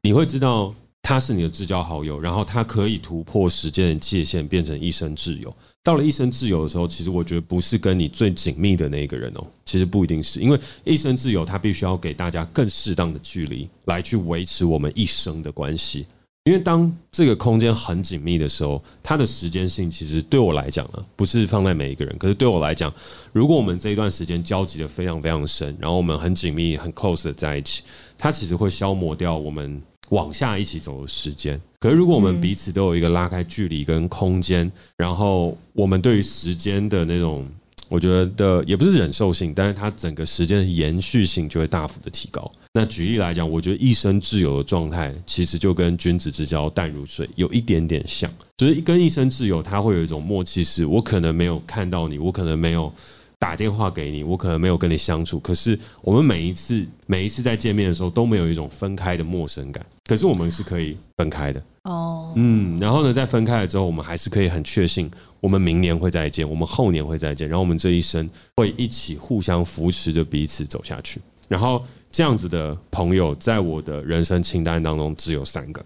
[0.03, 5.55] 你会知道他是你的至交好友，然后他可以突破时间的界限，变成一生挚友。
[5.83, 16.07] 到了一生挚友的时候，其实我觉得不是跟你最紧密的那一个人哦，其实不一定是因为一生挚友，他必须要给大家更适当的距离来去维持我们一生的关系。
[16.45, 22.19] 因为当这个空间很紧密的时候，它的时间性其实对我来讲呢，不是放在每一个人。
[22.19, 22.93] 可是对我来讲，
[23.33, 27.85] 如果我们这一段时间交集的非常非常深，然后我们很紧密、很 close 的在一起，
[28.19, 31.61] 它其实会消磨掉我们往下一起走的时间。
[31.79, 37.47] 可是如果我们彼此都有一个拉开距离跟空间，然后我们对于时间的那种。
[37.89, 42.51] 我觉得也不是忍受性，但是它整个时间的延续性就会大幅的提高。
[42.75, 52.91] 那举例来讲，我觉得一生挚友的状态，其实就跟君子之交淡如水有一点点像，就是跟一生挚友，他会有一种默契，是我可能没有看到你，我可能没有
[53.39, 61.63] 打电话给你，我可能没有跟你相处，可是我们每一次每一次在见面的时候，都没有一种分开的陌生感，可是我们是可以分开的。
[61.83, 65.11] 哦，嗯，然后呢，在分开了之后，我们还是可以很确信，
[65.41, 71.21] 我们明年会再见，我们后年会再见，然后我们这一生会一起互相扶持着彼此走下去。
[71.49, 75.83] 然后这样子的朋友，在我的人生清单当中只有三个，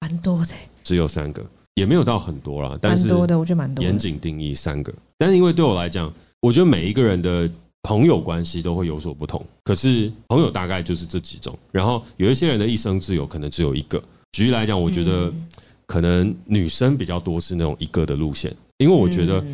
[0.00, 0.54] 蛮多的，
[0.84, 1.44] 只有三个，
[1.74, 3.84] 也没有到很多啦，但是蛮多的，我觉得蛮多。
[3.84, 6.10] 严谨定义三个，但是因为对我来讲，
[6.40, 7.50] 我觉得每一个人的
[7.82, 11.58] 朋友关系都会有所不同，可是朋友大概就是这几种。
[11.72, 14.02] 然后有一些人的一生挚友可能只有一个。
[14.32, 15.32] 举例来讲，我觉得
[15.86, 19.44] 可能女生比较多是那种一个的路线，因为我觉得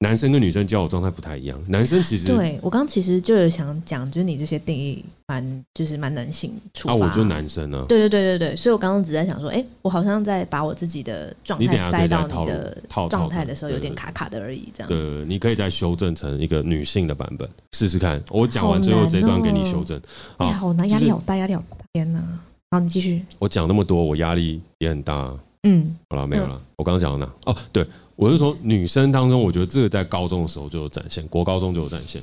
[0.00, 1.60] 男生跟女生交友状态不太一样。
[1.66, 6.94] 男生其实对我刚刚其实就是想讲，就是你这些定义蛮就是蛮男性出发。
[6.94, 7.84] 啊，我就男生呢。
[7.88, 12.80] 对对对对对，所以我刚刚只在想说，哎，我好像在把我自己的状态塞到你的
[13.10, 14.72] 状态的时候，有点卡卡的而已。
[14.72, 14.88] 这样。
[14.88, 18.22] 对，你可以再修正成一个女性的版本试试看。
[18.30, 20.00] 我讲完最后这段给你修正。
[20.36, 22.22] 哎呀，好难，压力好大，压力好大，天哪！
[22.70, 23.24] 好，你继续。
[23.40, 25.34] 我讲那么多，我压力也很大。
[25.64, 26.54] 嗯，好了，没有了。
[26.54, 27.32] 嗯、我刚刚讲到哪？
[27.46, 27.86] 哦，对，
[28.16, 32.22] 我是说女生当中，我觉得这个在高中的时候就有展现，国高中就有展现。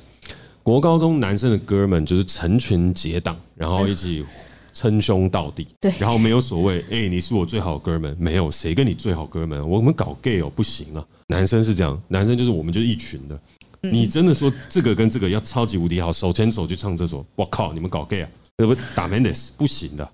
[0.63, 4.25] 国高中男生的哥们就是成群结党，然后一起
[4.73, 5.67] 称兄道弟。
[5.79, 11.05] 对，然后没有所谓，哎、欸，你是我最好的哥们，没有谁跟你最好哥们，我们搞 gay 哦，不行啊。
[11.27, 13.39] 男生是这样，男生就是我们就是一群的。
[13.81, 18.29] 你真的说这个跟这个要超级无敌好，手牵手去唱厕所，我靠，你们搞 gay 啊？
[18.57, 20.11] 不打 Mendes 不行的，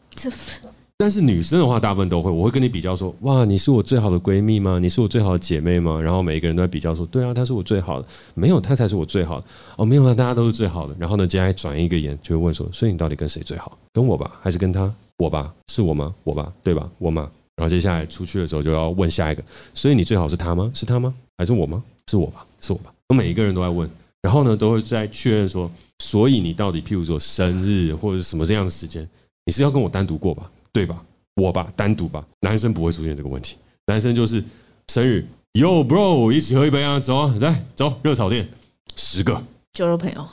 [1.02, 2.30] 但是女生的话大部分都会。
[2.30, 4.78] 我会跟你比较说，哇，你是我最好的闺蜜吗？
[4.78, 6.00] 你是我最好的姐妹吗？
[6.00, 9.46] 然后每一个人都在比较说，对啊，她是我最好的，没有她才是我最好的。
[9.78, 10.96] 哦，没有啊，大家都是最好的。
[11.00, 13.76] 然后呢，接下来转一个眼就会问说，所以你到底跟谁最好？
[13.92, 14.94] 跟我吧，还是跟他？
[15.18, 16.14] 我吧，是我吗？
[16.24, 16.88] 我吧，对吧？
[17.00, 17.28] 我吗？
[17.56, 19.44] 然后接下来出去的时候就要问下一个，
[19.74, 20.70] 所以你最好是他吗？
[20.72, 21.12] 是他吗？
[21.36, 21.82] 还是我吗？
[22.12, 22.94] 是我吧，是我吧。
[23.10, 23.90] 我每一个人都在问。
[24.22, 29.10] 然后呢，都会在确认说，所以你到底，譬如说生日或者是什么这样的时间，
[29.48, 31.04] 你是要跟我单独过吧，对吧？
[31.36, 32.26] 我吧，单独吧。
[32.42, 34.44] 男生不会出现这个问题，男生就是
[34.88, 38.48] 生日，Yo bro，一起喝一杯啊，走啊，来走，热炒店，
[38.96, 39.42] 十个
[39.74, 40.28] 酒肉朋友，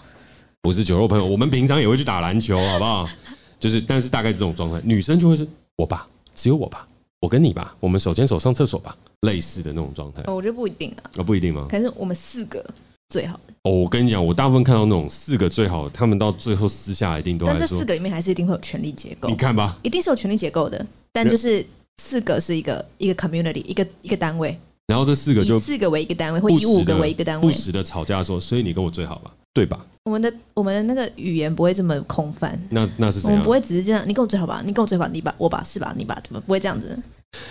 [0.61, 3.09] 不是酒肉朋友，我们平常也会去打篮球，好不好？
[3.59, 6.87] 就是，但是大概是这种状态，女生就会是我吧，只有我吧，
[7.21, 10.23] 我跟你吧，我们手牵手上厕所吧，类似的那种状态。
[10.27, 11.67] 我觉得不一定啊，啊，不一定吗？
[11.71, 12.65] 可是我们四个。
[13.09, 19.29] 最好的哦，我跟你讲，我大部分看到那种四个最好的，他们到最后私下一定都，但这四个里面还是一定会有权力结构。
[19.29, 21.65] 你看吧，一定是有权力结构的，但就是
[22.03, 24.57] 四个是一个一个 community，一个一个单位。
[24.87, 29.85] 然后这四个就四个为一个单位，或以五个为一个单位，不时的吵架说，所以你跟我最好吧，对吧？
[30.05, 33.33] 我们的我们的那个语言不会这么空泛，那那是什么？
[33.33, 35.93] 我们不会只是这样，你跟我最好吧，你跟我最好，你吧，我吧，是吧？
[35.97, 36.99] 你吧，怎么不会这样子？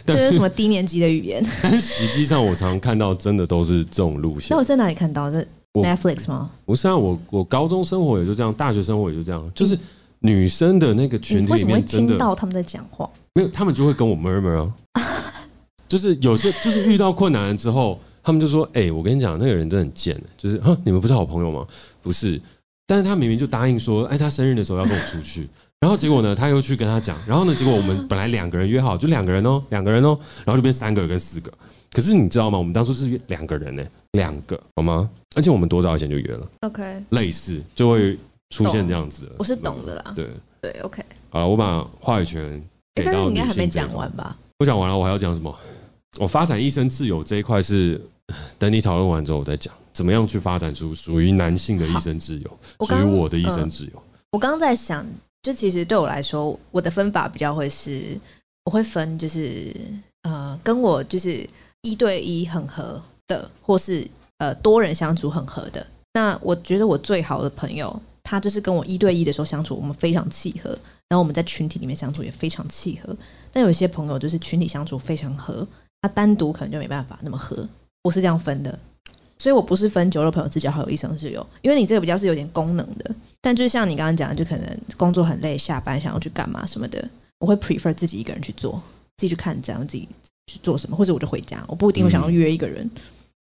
[0.05, 1.43] 这是什么低年级的语言？
[1.61, 4.49] 但实际上，我常常看到真的都是这种路线。
[4.51, 6.49] 那我在哪里看到这？Netflix 吗？
[6.65, 9.77] 不是啊，我我高中生活也就这样，大学生活也就这样，就是
[10.19, 14.73] 女生的那个群体里面，真的听到他们在讲话，没有，他们就会跟我 murmur 啊，
[15.87, 21.65] 就是有些就是遇到困难了之后，他们就说：“哎，我跟你讲，那个人真的很贱，就是哼，你们不是好朋友吗？
[22.01, 22.41] 不是，
[22.87, 25.47] 但是他明明就答应说，哎，他生日的时候要跟我出去，
[25.79, 31.51] 然后结果呢，他又去跟他讲，然后呢，结果我们本来两个人约好，就两个人哦，两个人哦，然后就变三个跟四个。”
[31.93, 32.57] 可是你知道吗？
[32.57, 35.09] 我们当初是约两个人呢，两个好吗？
[35.35, 38.17] 而且我们多早以前就约了，OK，类似就会
[38.49, 39.31] 出现这样子的。
[39.37, 40.27] 我是懂的啦，对
[40.61, 41.03] 对，OK。
[41.29, 42.61] 好了，我把话语权
[42.95, 43.15] 给到你。
[43.15, 44.35] 但是你应该还没讲完吧？
[44.59, 45.55] 我讲完了，我还要讲什么？
[46.19, 48.01] 我发展一生自由这一块是
[48.57, 53.91] 等你讨论完之后我再讲，怎么样去发展出属于男性的一生自由，属于我的一生自由。
[54.31, 55.05] 我刚刚在想，
[55.41, 58.19] 就其实对我来说，我的分法比较会是，
[58.65, 59.73] 我会分就是
[60.23, 61.49] 呃，跟我就是。
[61.83, 64.05] 一对一很合的，或是
[64.39, 70.71] 呃多人相处很合的，那我觉得我最好的朋友，他就是跟我一对一的时候相处，我们非常契合，
[71.07, 73.15] 然后我们在群体里面相处也非常契合。
[73.53, 75.65] 但有些朋友就是群体相处非常合，
[76.01, 77.65] 他单独可能就没办法那么合。
[78.03, 78.77] 我是这样分的，
[79.37, 83.15] 所以我不是分酒肉朋友、至交好友、一生挚友，因为你这个比较是有点功能的。
[83.41, 87.07] 但就是像你刚刚讲的，就可能工作很累，下班想要去干嘛什么的，
[87.39, 88.81] 我会 prefer 自己一个人去做。
[89.19, 90.07] 自己去看展，自己
[90.45, 93.01] 去做什么，或者我就回家，我不一定会想要约一个人，嗯、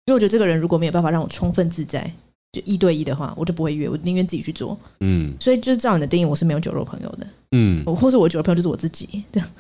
[0.07, 2.11] 因为我觉得这个人如果没有办法让我充分自在，
[2.53, 4.79] 就一对一的话，我就不会约，我宁愿自己去做。
[5.01, 7.27] 嗯，所以就是照你的定义，我是没有酒肉朋友的。
[7.51, 9.51] 嗯，或者我酒肉朋友就是我自己，这样，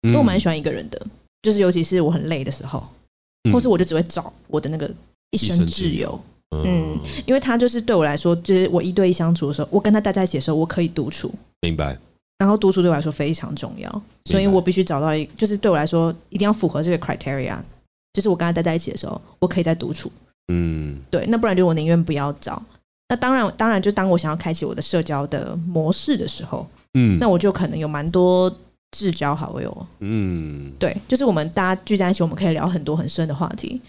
[0.00, 1.06] 因为我蛮喜欢一个人的，
[1.42, 2.82] 就是尤其是我很累的时候，
[3.44, 4.90] 嗯、或是我就只会找我的那个
[5.30, 6.20] 一生挚友。
[6.52, 11.32] 嗯，因为他就是对我来说，就是我一对一相处的时候，我跟他待在一起的时候，我可以独处。
[11.60, 11.96] 明白。
[12.38, 17.56] 然后独处对我来说非常重要，所以我必须找到一，就是对我来说一定要符合这个 criteria，
[18.14, 20.10] 就是我跟他待在一起的时候，我可以再独处。
[20.50, 22.60] 嗯，对，那不然就我宁愿不要找。
[23.08, 28.50] 那当然，当然就当我想要开启我的社交的模式的时候，嗯，那我就可能有蛮多
[28.92, 29.86] 至交好友。
[29.98, 33.80] 嗯，对，就是我们大家聚在一起，我们可以聊很多很深的话题，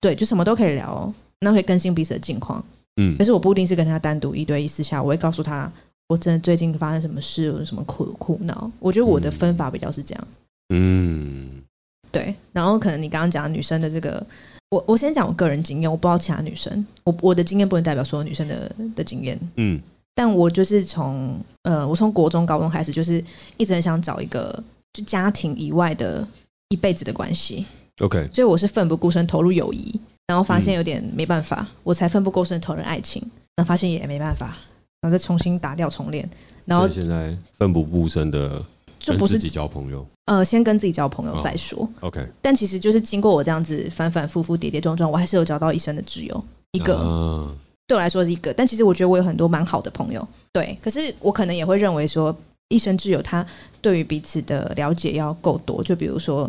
[0.00, 1.14] 对，就什么都可以聊哦。
[1.40, 2.64] 那会更新彼此的近况，
[2.96, 5.70] 嗯，可是我不一定是跟他单独一对一私下，我会告诉他
[6.08, 8.70] 我真的最近发生什么事，有什么苦苦恼。
[8.78, 10.28] 我觉得我的分法比较是这样，
[10.74, 11.62] 嗯，
[12.10, 12.34] 对。
[12.52, 14.24] 然后可能你刚刚讲女生的这个，
[14.70, 19.80] 我我先讲我个人经验，我不知道其他女生，我我的经验不能代表所有女生的的经验，嗯。
[20.14, 23.24] 但我就是从呃，我从国中、高中开始，就是
[23.56, 26.26] 一直很想找一个就家庭以外的
[26.68, 27.64] 一辈子的关系
[28.00, 28.28] ，OK。
[28.32, 30.00] 所以我是奋不顾身投入友谊。
[30.26, 33.20] 然后发现有点没办法，嗯、我才奋不顾身投入爱情，
[33.56, 34.56] 然后发现也没办法，
[35.00, 36.30] 然后再重新打掉重练。
[36.64, 38.64] 然后现在奋不顾身的
[39.00, 41.82] 就不是自己交朋友，呃，先跟自己交朋友再说。
[41.98, 47.52] 哦、OK，但其实就是经过我这样子反反复复、跌跌撞撞，我还是有找到一生的挚友一个，啊、
[47.88, 48.54] 对我来说是一个。
[48.54, 50.78] 但其实我觉得我有很多蛮好的朋友，对。
[50.80, 52.32] 可是我可能也会认为说，
[52.68, 53.44] 一生挚友他
[53.80, 56.48] 对于彼此的了解要够多，就比如说，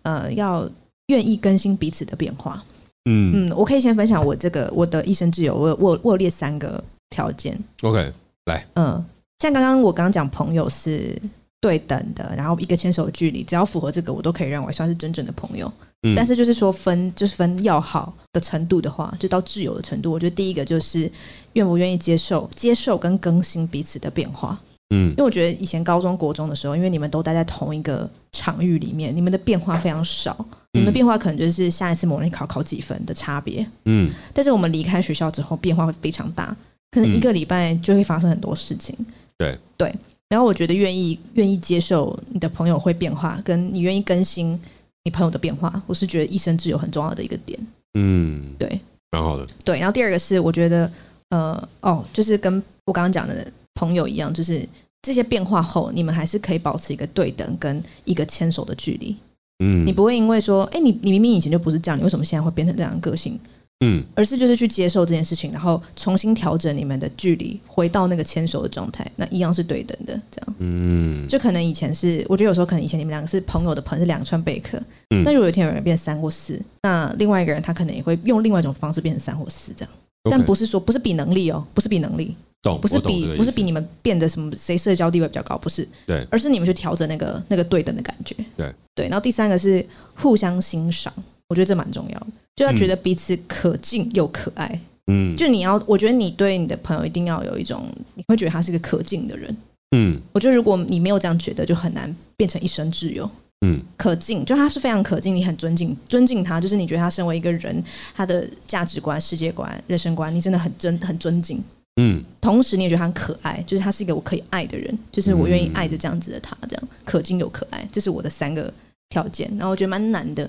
[0.00, 0.66] 呃，要
[1.08, 2.62] 愿意更新彼此的变化。
[3.10, 7.58] 嗯嗯，我可以先分享我这个我的一生挚友，我我我列三个条件。
[7.82, 8.12] OK，
[8.46, 9.04] 来，嗯，
[9.38, 11.20] 像刚刚我刚刚讲朋友是
[11.60, 15.72] 对等的，然后一个牵手距离，只要符合这个，我都可以认为算是真正的朋友。
[16.02, 21.10] 嗯，但是就是说分就是分要好的程度的话，就到挚友的程度，我觉得第一个就是
[21.54, 24.60] 愿不愿意接受接受跟更新彼此的变化。
[24.90, 30.34] 嗯，因为我觉得以前高中国中的时候，因为你们都待在同一个场域里面，你们的变化非常少，
[30.72, 33.66] 你们的变化可能就是下一次模拟考考几分的差别。
[33.84, 36.56] 嗯，但是我们离开学校之后，变化会非常大，
[36.90, 38.96] 可能一个礼拜就会发生很多事情。
[39.36, 39.94] 对对，
[40.30, 44.58] 然后我觉得愿意愿意接受你的朋友会变化，跟你愿意更新
[45.04, 47.58] 你朋友的变化，我是觉得一生挚友很重要的一个点。
[47.98, 48.80] 嗯，对，
[49.12, 49.46] 蛮好的。
[49.66, 50.90] 对，然后第二个是我觉得，
[51.28, 53.46] 呃，哦，就是跟我刚刚讲的。
[53.78, 54.68] 朋友一样，就是
[55.00, 59.14] 这些变化后，你们还是可以保持一个对等跟一个牵手的距离。
[59.60, 63.38] 嗯，你不会因为说，哎，你你明明以前就不是这样，你为什么现在会变成这样的个性？
[63.84, 70.20] 嗯，而是就是去接受这件事情，然后重新调整你们的距离，回到那个牵手的状态，那一样是对等的。
[70.32, 74.76] 这样，嗯，就可能以前是，我觉得有时候可能以前你们两个是朋友的朋友，是两串贝壳。
[75.10, 79.94] 嗯，那如果有一天有人变三或四，那另外一个人他可能也会用另外一种方式变成三或四这样。
[80.28, 82.34] 但不是说不是比能力哦，不是比能力。
[82.62, 88.74] 懂，不是比不是比你们变得什么谁社交地位比较高，不是，对，而是你们去调整那个那个对等的感觉，对。
[88.94, 89.06] 对。
[89.08, 89.84] 然后第三个是
[90.14, 91.12] 互相欣赏，
[91.48, 99.56] 我觉得这蛮重要的，就要觉得彼此可敬又可爱，嗯，就你要，我觉得你对你的朋友一定要有一种，你会觉得他是个可敬的人，
[99.96, 103.30] 嗯，我觉得如果你没有这样觉得，就很难变成一生挚友。
[103.66, 107.82] 嗯，可敬，就他是非常可敬，你很尊敬，尊敬他，就是你觉得他身为一个人，
[108.14, 111.60] 他的价值观、世界观、人生观，你真的很尊很尊敬。
[112.00, 118.72] 嗯，同时你也觉得他很可爱，就是他是一个我可以爱的人，就是我愿意爱着这样子的他，这样可敬又可爱，这是我的三个
[119.08, 119.50] 条件。
[119.58, 120.44] 然后我觉得蛮难的，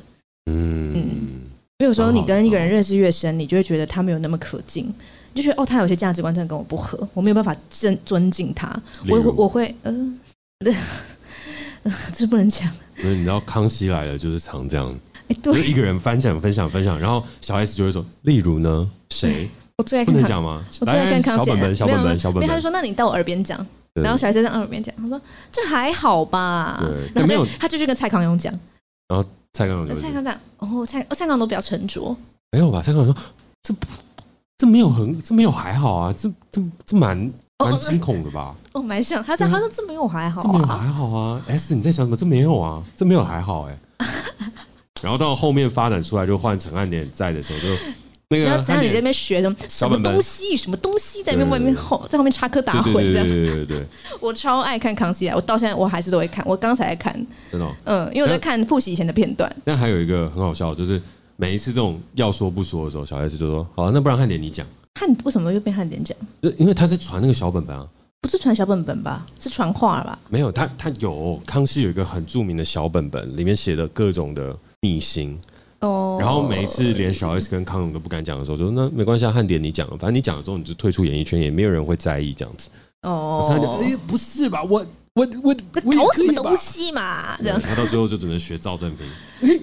[0.45, 1.01] 嗯嗯，
[1.79, 4.85] 因为有时候你跟一个人认识越深，你就会觉得他没有那么可敬，
[5.33, 10.13] 你就觉得哦，他有些价值观真的跟我不合，我没有办法尊尊敬他，我我会呃。
[12.13, 12.69] 这不能讲。
[12.97, 14.93] 所以你知道《康熙来了》就是常这样，
[15.29, 19.49] 哎，对，一个人分享分享分享，然后小 S 就会说：“例如呢，谁？
[19.79, 20.61] 我最爱看不能讲吗？
[20.81, 22.49] 我最爱看康熙。”小本本，小本本，小本本。
[22.49, 23.65] 他就说：“那你到我耳边讲。”
[23.95, 25.19] 然后小 S 在耳边讲，他说
[25.51, 26.77] ：“这还好吧？”
[27.13, 28.53] 对，然后他就去跟蔡康永讲。
[29.07, 32.15] 然后蔡康永，蔡康永，哦，蔡蔡康永都比较沉着。
[32.51, 32.81] 没有吧？
[32.81, 33.21] 蔡康永说
[33.63, 33.87] ：“这不，
[34.57, 38.55] 这没有很，这没有还好啊，这这这蛮。”蛮惊恐的吧？
[38.71, 39.21] 哦，蛮像。
[39.21, 41.41] 他讲，他说这没有还好，这没有还好啊。
[41.47, 42.15] S，你在想什么？
[42.15, 43.77] 这没有啊，这没有还好哎。
[45.03, 47.67] 然后到后面发展出来，就换陈汉典在的时候，就
[48.31, 53.25] 那个陈汉典在那边学什么什么东西，什么东西在那边外面吼，在后面插科打诨这样。
[53.27, 53.85] 对对对对，
[54.21, 56.45] 我超爱看康熙来，我到现在我还是都会看。
[56.47, 57.11] 我刚才看，
[57.51, 59.51] 真的，嗯，因为我在看复习以前的片段。
[59.65, 61.01] 但还有一个很好笑，就是
[61.37, 64.63] 每一次这种要说不说的时候，小 S 就说：“好，那不然汉典你讲。”
[64.99, 66.15] 汉为什么又变汉典讲？
[66.43, 67.87] 就因为他在传那个小本本啊，
[68.21, 69.25] 不是传小本本吧？
[69.39, 70.19] 是传话吧？
[70.29, 75.35] 没有，他他有康熙有一个很著名的小本本，里面写的各种的秘辛。
[75.81, 76.17] 哦。
[76.19, 82.69] 然后每一次连小 S 跟康永都不敢讲的时候，就说那没关系，汉典你讲，反正你讲了之后你就退出演艺圈，也没有人会在意这样子。
[83.03, 83.45] 哦。
[83.47, 84.63] 他就哎，不是吧？
[84.63, 85.55] 我我我
[85.85, 87.37] 我搞什么东西嘛？
[87.37, 87.59] 这样。
[87.61, 89.61] 他到最后就只能学赵正平。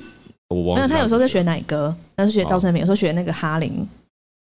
[0.49, 0.89] 我忘了。
[0.89, 3.87] 他有时候在学奶哥，他是学赵正平，有时候学那个哈林，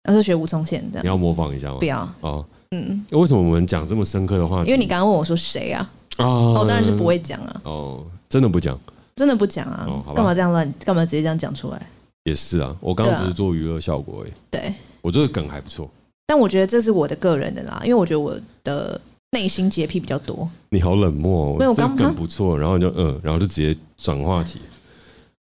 [0.08, 1.04] 有时候学吴宗宪这样。
[1.04, 1.76] 你要模仿一下吗？
[1.78, 2.08] 不要。
[2.20, 2.44] 哦。
[2.74, 4.64] 嗯，为什么我们讲这么深刻的话？
[4.64, 5.90] 因为你刚刚问我说谁啊？
[6.16, 7.60] 哦，我当然是不会讲啊。
[7.64, 8.80] 哦，真的不讲，
[9.14, 9.86] 真的不讲啊？
[10.14, 10.74] 干嘛这样乱？
[10.84, 11.86] 干嘛直接这样讲出来？
[12.24, 14.32] 也是啊，我刚刚只是做娱乐效果而已。
[14.50, 15.90] 对，我这个梗还不错。
[16.26, 19.00] 但我觉得这是我的个人的啦，因为我觉得我的
[19.32, 20.48] 内心洁癖比较多。
[20.70, 21.56] 你好冷漠哦。
[21.58, 24.60] 没有，我刚梗不错，然后就嗯，然后就直接转话题。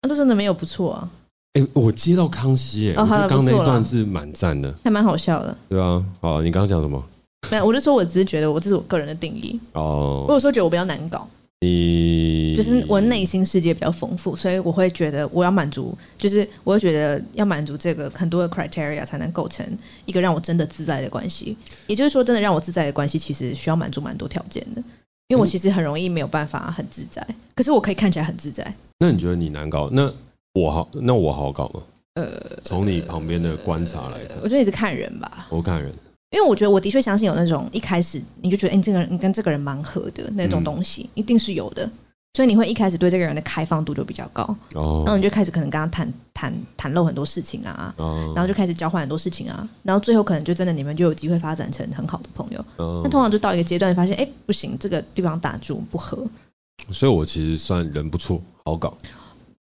[0.01, 1.09] 那都真的没有不错啊。
[1.53, 5.57] 哎，我接到康熙，哎，我觉得刚那一段是蛮赞的，还蛮好笑的。
[5.67, 7.03] 对啊，好，你刚刚讲什么？
[7.51, 9.59] 没有，我就说，我只是觉得，我这是我个人的定义。
[9.73, 11.27] 哦，我有时候觉得我比较难搞，
[11.61, 19.65] 你就是我内心世界比较丰富，所以我会觉得我要满足，就是我会觉得要满足这个很多的 criteria 才能构成
[20.05, 21.57] 一个让我真的自在的关系。
[21.87, 24.81] 也就是说，真的让我自在的关系，其实需要满足蛮多条件的。
[25.27, 28.73] 因为我其实很容易没有办法很自在，可是我可以看起来很自在。
[28.99, 29.89] 那你觉得你难搞？
[29.91, 30.11] 那
[30.53, 30.89] 我好？
[30.93, 31.81] 那我好搞吗？
[32.15, 35.47] 呃，从你旁边的观察来看，我觉得你是看人吧。
[35.49, 35.93] 我看人。
[36.31, 41.89] 因为我觉得我的确相信有那种一开始你就觉得哎，你这个人你跟这个人蛮合的那种东西，一定是有的。
[42.35, 52.63] 所以你会一开始对这个人的开放度就比较高，然后你就开始可能跟他谈谈谈露很多事情啊，然后就开始交换很多事情啊，然后最后可能就真的你们就有机会发展成很好的朋友。
[52.77, 56.23] 那通常就到一个阶段发现哎，不行，这个地方打住不合。
[56.91, 58.95] 所以我其实算人不错，好搞，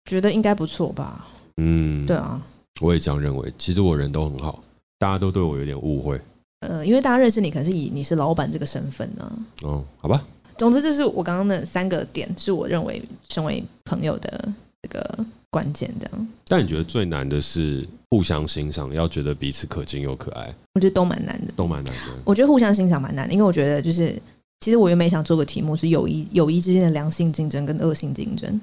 [0.03, 1.25] 觉得应该不错吧？
[1.55, 2.39] 嗯，对啊，
[2.81, 3.53] 我也这样认为。
[3.57, 4.61] 其实我人都很好，
[4.99, 6.21] 大家都对我有点误会。
[6.61, 9.31] 呃，因为大家认识你，可能是以你是老板这个身份呢、啊。
[9.63, 10.25] 哦，好吧。
[10.57, 12.99] 总之，这是我刚刚的三个点，是我认为
[13.29, 14.51] 成为朋友的
[14.81, 15.93] 这个关键。
[15.99, 16.27] 这样。
[16.47, 20.51] 但你觉得最难的是互相欣赏，要觉得彼此可敬又可爱？
[20.73, 21.99] 我觉得都蛮难的，都蛮难的。
[22.25, 24.19] 我觉得互相欣赏蛮难的，因为我觉得就是，
[24.61, 28.59] 其实我原本想做个题目是友谊，友谊之间的良性竞争跟恶性竞争。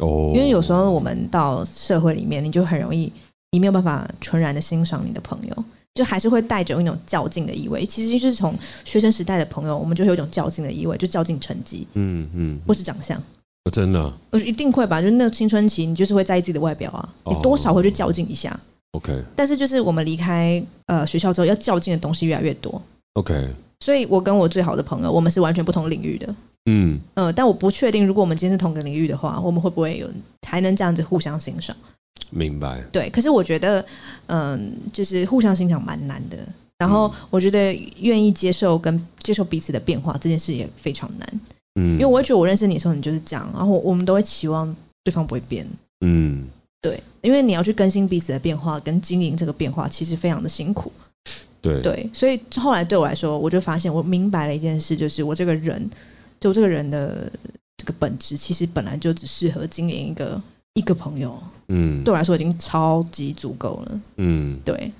[0.00, 0.32] 哦。
[0.34, 3.10] 因为有时候我们到社会里面，你就很容易，
[3.52, 5.64] 你没有办法纯然的欣赏你的朋友。
[5.98, 13.20] 就还是会带着一种较劲的意味，其实就是从学生时代的朋友，我们就会有一种较劲的意味，就较劲成绩，嗯嗯，或是长相，
[13.72, 15.00] 真的，我一定会吧？
[15.00, 18.58] 就是那个青春期，你就是会在意自己的外表啊，你多少会去较劲一下
[18.92, 19.12] ，OK。
[19.34, 22.80] 但是就是我们离开呃学校之后，要较劲的东西越来越多
[23.14, 23.48] ，OK。
[23.80, 26.32] 所以我跟我最好的朋友，我们是完全不同领域的，
[26.70, 30.08] 嗯呃，但我不确定，如果我们今天是同个领域的话，我们会不会有
[30.46, 31.76] 还能这样子互相欣赏？
[32.30, 33.84] 明白，对，可是我觉得，
[34.26, 36.36] 嗯，就是互相欣赏蛮难的。
[36.78, 41.40] 然后我觉得愿意接受跟接受彼此的变化这件事也非常难。
[41.80, 45.66] 嗯，因为我会觉得我认识你的时候你就是这样，然后我们都会期望对方不会变。
[46.02, 46.46] 嗯，
[46.82, 50.92] 对，因为你要去更新彼此的变化跟经营这个变化，其实非常的辛苦。
[51.60, 55.90] 对对，所以后来对我来说，我就发现我明白了一件事，就是我这个人，
[56.38, 57.32] 就这个人的
[57.76, 60.40] 这个本质，其实本来就只适合经营一个。
[60.74, 61.36] 一个朋友，
[61.68, 64.90] 嗯，对我来说已经超级足够了，嗯，对，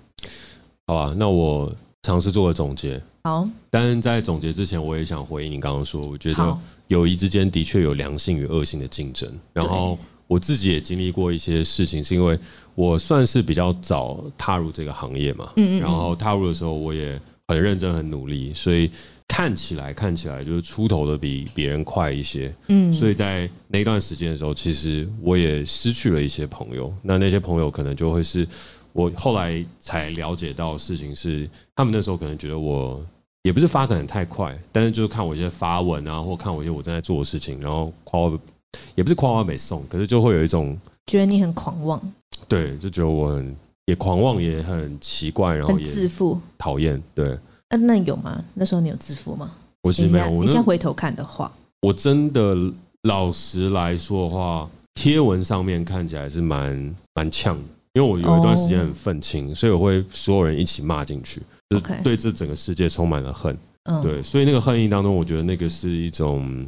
[0.86, 6.58] 好啊，那我尝试做个总结，好，但是在总结之前，我也想回应你刚刚说，我觉得
[6.88, 12.38] 友谊之间的确有良性与恶性的竞争，然后我自己也经历过一些事情，是因为
[12.74, 18.90] 我算是比较早踏入这个行业嘛，嗯嗯，然后踏入的时候我也很认真很努力，所以。
[19.28, 26.92] 看起来看起来就是出头的比别人快一些，嗯，所以在那段时间的时候，其实我也失去了一些朋友。
[27.02, 28.48] 那那些朋友可能就会是
[28.92, 33.00] 我后来才了解到的事情是，他们那时候可能觉得我
[33.42, 38.40] 也不是发展的太快，但是就是看我一些发文啊，或看我一些我正在做的事情，然后夸我，
[38.96, 40.76] 也不是夸我美颂，可是就会有一种
[41.06, 42.12] 觉得你很狂妄，
[42.48, 43.54] 对，就觉得我很
[43.84, 47.38] 也狂妄，也很奇怪，然后也自负，讨厌，对。
[47.70, 48.44] 那、啊、那有吗？
[48.54, 49.52] 那时候你有自负吗？
[49.82, 50.30] 我其实没有。
[50.40, 51.52] 你现在回头看的话，
[51.82, 52.56] 我真的
[53.02, 57.62] 老实来说的话，贴文上面看起来是蛮蛮呛的，
[57.92, 61.40] 因为我有一段时间很愤青，所以我会所有人一起骂进去，
[61.70, 63.56] 就是对这整个世界充满了恨。
[64.02, 66.66] 对，所以那个恨意当中，我觉得那个是一种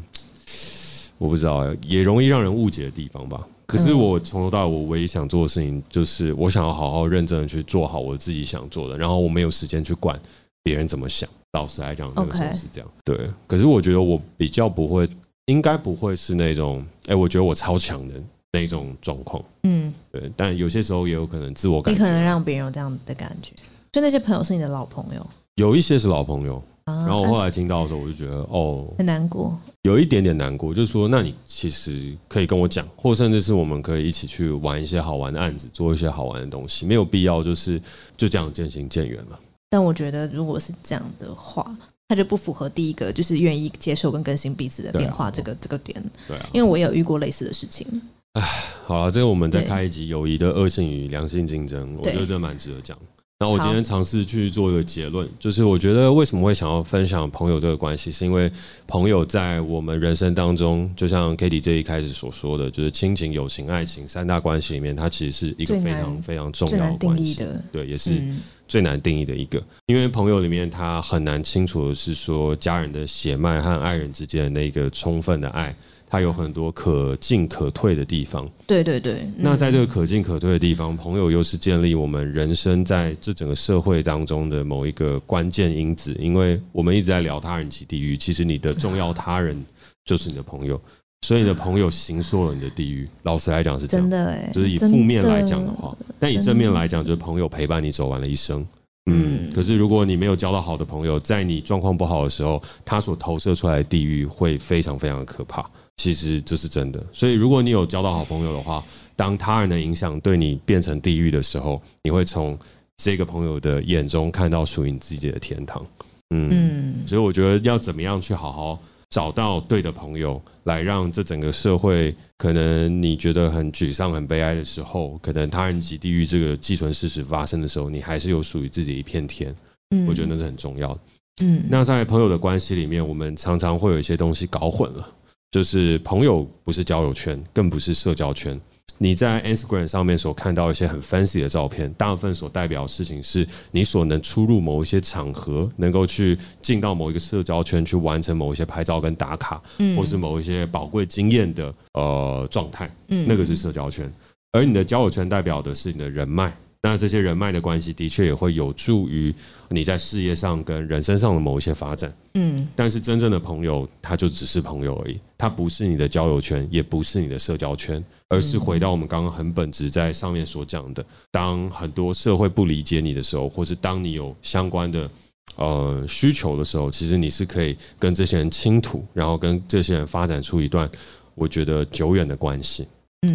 [1.18, 3.46] 我不知道，也容易让人误解的地方吧。
[3.66, 10.18] 可是我从头到尾，我唯一想做的事情就是，我想要好好认真的去做好我自己想做的，然后我没有时间去管。
[10.62, 11.28] 别人怎么想？
[11.52, 12.88] 老实来讲，那个时候是这样。
[13.04, 15.08] 对，可是我觉得我比较不会，
[15.46, 18.14] 应该不会是那种，哎，我觉得我超强的
[18.52, 19.42] 那种状况。
[19.64, 20.30] 嗯，对。
[20.36, 23.52] 但有些时候也有可能自我感觉，你可能让别人有这样的感觉。
[23.90, 25.26] 就那些朋友是你的老朋友？
[25.56, 30.72] 有一些是老朋友，然后我后来听到的时候，我就觉得哦，很难过，有一点点难过。
[30.72, 37.82] 就是说，那你其实可以跟我讲，或甚至是我们可以一起去玩一些好玩的案子，做一些好玩的东西，没有必要就是
[38.16, 39.40] 就这样渐行渐远了。
[39.70, 41.64] 但我觉得，如果是这样的话，
[42.08, 46.02] 它就不符合第一个，就是愿意接受跟更新彼此的变化这个这个点。
[46.26, 47.86] 对啊，因为我也有遇过类似的事情。
[48.32, 48.42] 哎，
[48.84, 52.98] 好了，这个我们再开一集友谊的恶性与良性竞争，我觉得这蛮值得讲。
[53.42, 58.52] 那我今天尝试去做一个结论，就是我觉得为什么会想要分享朋友这个关系，是因为
[58.86, 67.42] 朋友在我们人生当中，就像 Cady 这一开始所说的，就是亲情、友情、爱情三大关系里面，它其实是一个非常非常重要的关系。
[67.72, 68.22] 对，也是
[68.70, 75.74] 最难定义的一个，因为朋友里面他很难清楚的是说家人的血脉和爱人之间的那个充分的爱。
[76.12, 78.50] 他有很多可进可退的地方。
[78.66, 79.24] 对对对。
[79.36, 86.12] 那在这个可进可退的地方，朋友又是建立我们人生在这整个社会当中的某一个关键因子。
[86.18, 89.64] 因为我们一直在聊他人及地域，其实你的重要他人
[90.04, 90.80] 就是你的朋友，
[91.22, 93.06] 所以你的朋友行塑了你的地狱。
[93.22, 98.66] 老实来讲是这样，真的，就是以负面来讲的话，但以正面来讲，就是朋友陪伴你走完了一生。
[99.10, 105.68] 嗯，可是如果你没有交到好的朋友，在你状况不好的时候，他所投射出来的地狱会非常非常的可怕。
[105.96, 108.82] 其实这是真的，所以如果你有交到好朋友的话，
[109.16, 112.58] 当他人的影响对你变成地狱的时候，你会从
[112.96, 115.84] 这个朋友的眼中看到属于你自己的天堂。
[116.30, 118.78] 嗯，所以我觉得要怎么样去好好
[119.10, 129.54] 找到对的朋友，来让这整个社会，可能你觉得很沮丧、很悲哀的时候，可能他人及地狱这个寄存事实发生的时候，你还是有属于自己的一片天。
[129.90, 131.00] 嗯，我觉得那是很重要的。
[131.42, 135.06] 嗯，那在朋友的关系里面，我们常常会有一些东西搞混了。
[135.50, 138.60] 就是朋友不是交友圈，更不是社交圈。
[138.98, 154.10] 你在 Instagram 上面所看到一些很 fancy 的照片，大部分所代表的事情是你所能出入某一些场合，能够去进到某一个社交圈，去完成某一些拍照跟打卡，嗯，或是某一些宝贵经验的呃状态，嗯，那个是社交圈。
[154.52, 156.54] 而你的交友圈代表的是你的人脉。
[156.82, 159.34] 那这些人脉的关系的确也会有助于
[159.68, 162.10] 你在事业上跟人生上的某一些发展。
[162.34, 175.10] 嗯，但是真正的朋友，他就只是朋友而已，他不是你的交友圈，也不是你的社交圈，而是回到我们刚刚很本质在上面所讲的，当很多社会不理解你的时候，或是当你有相关的
[175.56, 180.88] 呃需求的时候，其实你是可以跟这些人倾吐，然后跟这些人发展出一段
[181.34, 182.86] 我觉得久远的关系。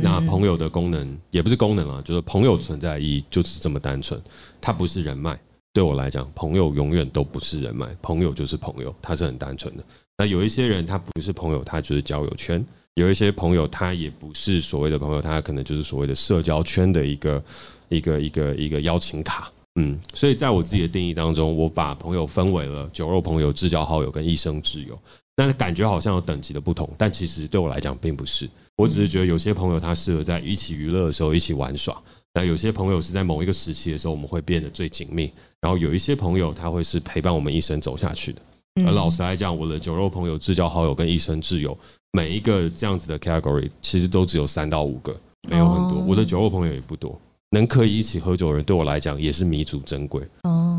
[0.02, 4.20] 那朋友的功能也不是功能啊，就是朋友存在意义就是这么单纯，
[4.60, 5.40] 它不是人脉。
[5.74, 9.84] 对我来讲，朋友永远都不是人脉，朋友就是朋友，它是很单纯的。
[10.18, 12.60] 那有一些人他不是朋友，他就是交友圈；
[12.96, 17.44] 有一些朋友他也不是所谓的朋友，他可能就是所谓的社交圈的一个
[17.90, 19.52] 一个一个一个邀请卡。
[19.80, 24.98] 嗯，所以在我自己的定义当中，我把朋友分为了酒肉朋友、至交好友跟一生挚友。
[25.36, 28.50] 但是感觉好像有等级的不同，但其实对我来讲并不是。
[28.78, 31.96] 我只是觉得有些朋友他适合在一起娱乐的时候一起玩耍，
[32.34, 38.42] 那有些朋友是在某一个时期的时候我们会变得最紧密，然后有一些朋友他会是陪伴我们一生走下去的。
[38.86, 41.78] 而老实来讲，我的酒肉朋友、至交好友跟一生挚友，
[42.12, 45.16] 每一个这样子的 category 其实都只有三到五个，
[45.50, 46.04] 没有很多。
[46.06, 47.18] 我的酒肉朋友也不多，
[47.52, 50.22] 能可以一起喝酒的人对我来讲也是弥足珍贵，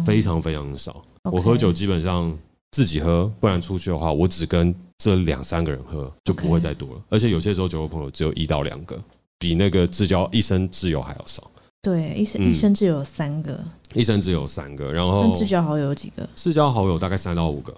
[0.04, 1.02] 非常非常的少。
[1.32, 2.38] 我喝酒基本上。
[2.72, 7.02] 自己喝，不然出去的话，我只跟这两三个人喝，就不会再多了。
[7.08, 8.98] 而且有些时候酒肉朋友只有一到两个，
[9.38, 11.50] 比那个至交一生挚友还要少。
[11.82, 13.58] 对，一生、嗯、一生挚友有三个，
[13.94, 16.28] 一生挚友三个，然后至交好友有几个？
[16.34, 17.72] 至交好友大概三到五个。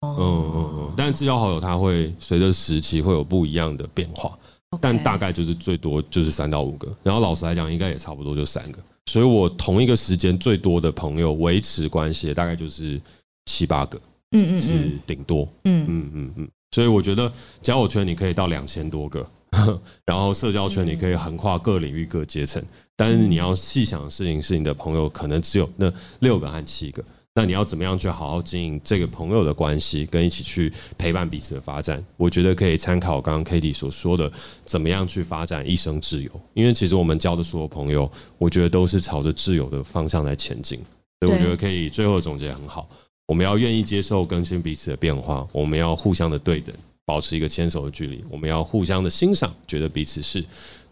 [0.00, 4.36] 哦、嗯嗯嗯，但至交好友他会随着时期会有不一样的变化.
[4.80, 6.88] 但大概就是最多就是三到五个。
[7.02, 8.78] 然后老实来讲，应该也差不多就三个。
[9.06, 12.98] 所以我同一个时间最多的朋友维持关系大概就是
[13.46, 14.00] 七八个。
[14.32, 15.86] 嗯嗯是顶多，嗯。
[15.88, 19.28] 嗯嗯嗯，所以我觉得交友圈你可以到两千多个，
[20.06, 22.62] 然后社交圈你可以横跨各领域各阶层，
[22.96, 27.02] 但是你要细想的事情是，你的朋友可能只有那六个和七个，
[27.34, 32.00] 那你要怎么样去好好经营这个朋友的关系，跟一起去陪伴彼此的发展？
[32.16, 34.30] 我觉得可以参考刚刚 Cady 所说的，
[34.64, 36.30] 怎么样去发展一生挚友？
[36.54, 38.08] 因为其实我们交的所有朋友，
[38.38, 40.78] 我觉得都是朝着挚友的方向来前进，
[41.20, 42.88] 所以我觉得可以最后总结很好。
[43.30, 46.74] 我们要愿意接受更新彼此的变化，我们要互相的对等，
[47.04, 48.24] 保持一个牵手的距离。
[48.28, 50.44] 我们要互相的欣赏，觉得彼此是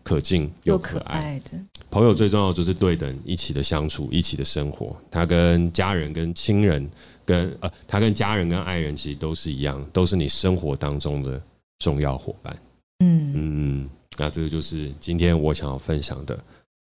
[0.04, 1.58] 可敬又可爱的
[1.90, 2.14] 朋友。
[2.14, 4.96] 最重要就是对等，一起的相处，一起的生活。
[5.10, 6.88] 他跟家人、跟亲人、
[7.24, 11.42] 跟呃，他跟家人跟爱人其实都是一样，都是你生活当中的
[11.80, 12.56] 重要伙伴。
[13.00, 16.38] 嗯嗯，那这个就是今天我想要分享的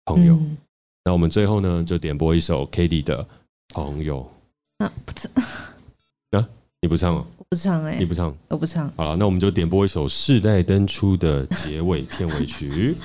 [0.06, 0.34] 朋友。
[0.34, 0.58] 嗯、
[1.04, 3.24] 那我们最后呢，就点播一首 Cady 的
[3.70, 4.28] 朋友。
[4.80, 5.32] 啊，不唱，
[6.32, 6.47] 啊，
[6.82, 7.26] 你不唱哦？
[7.38, 8.91] 我不唱哎、欸，你不唱，我不唱。
[8.97, 12.95] 好了，那我们就点播一首《世代登出》的结尾片尾曲。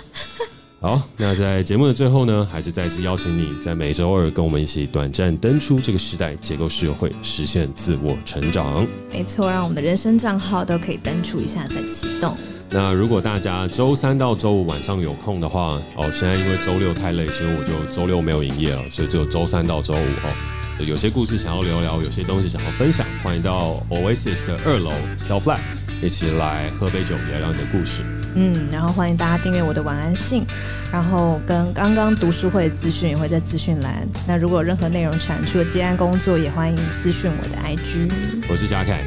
[0.80, 8.84] 好，那在节目的最后呢，还是再次邀请你在每周二跟我们一起短暂登出这个时代，结构社会，实现自我成长。
[9.12, 12.36] 没错，让我们的人生账号都可以登出一下再启动。
[12.70, 20.59] 那如果大家周三到周五晚上有空的话，哦，现在因为周六太累，所以我就周六没有营业了，所以只有周三到周五哦。
[20.86, 25.58] 有些故事想要聊聊，有些东西想要分享，欢迎到 Oasis 的二楼 Self Lab
[26.02, 28.02] 一起来喝杯酒，聊聊你的故事。
[28.34, 30.46] 嗯，然后欢迎大家订阅我的晚安信，
[30.92, 34.08] 然后跟刚刚读书会的资讯也会在资讯栏。
[34.26, 38.08] 那如果有任何内容产出的接案工作，也欢迎私讯我的 IG。
[38.48, 39.02] 我是嘉凯，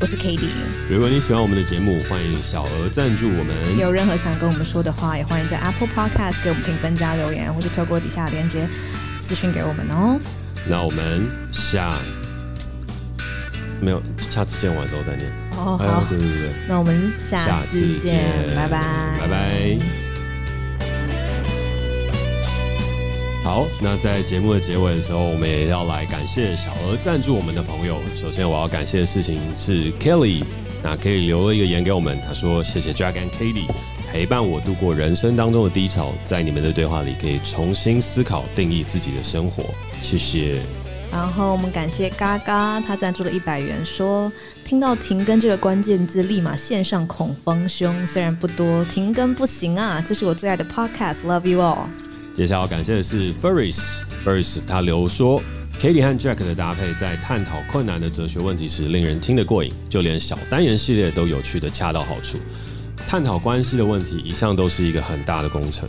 [0.00, 0.48] 我是 Cady。
[0.90, 3.78] 如果你喜欢我们的节目，欢迎小额赞助我们。
[3.78, 8.68] 有任何想跟我们说的话，也欢迎在 Apple Podcast 给我们评分加留言，或是透过底下的链接
[9.18, 10.20] 私讯给我们哦。
[10.68, 11.98] 那我们下
[13.80, 15.30] 没有下次见完之后再念。
[15.52, 19.78] 哦，好，对对对，那我们下次见，拜拜，拜拜。
[23.42, 27.98] 好，那在节目的结尾的时候，我们也要来感谢小额赞助我们的朋友。
[28.14, 30.44] 首先，我要感谢的事情是 Kelly，
[30.82, 33.66] 那 Kelly 留了一个言给我们，他说：“谢谢 Jack and Cady
[34.10, 39.64] 陪伴我度过人生当中的低潮，在你们的对话里可以重新思考定义自己的生活。”
[40.02, 40.60] 谢谢。
[41.10, 44.30] 然后我们感谢嘎嘎，他赞助了一百元，说
[44.64, 48.06] 听到停更这个关键字，立马线上恐慌凶。
[48.06, 50.02] 虽然不多，停更不行啊！
[50.04, 51.86] 这是我最爱的 Podcast，Love you all。
[52.34, 55.42] 接下来要感谢的是 Ferris，Ferris 他留说
[55.80, 62.36] ，Katie 和 Jack 的搭配在探讨困难的哲学问题时，令人听得过瘾，就连小单元系列都有趣的恰到好处。
[63.08, 65.88] 探讨关系的问题，一向都是一个很大的工程。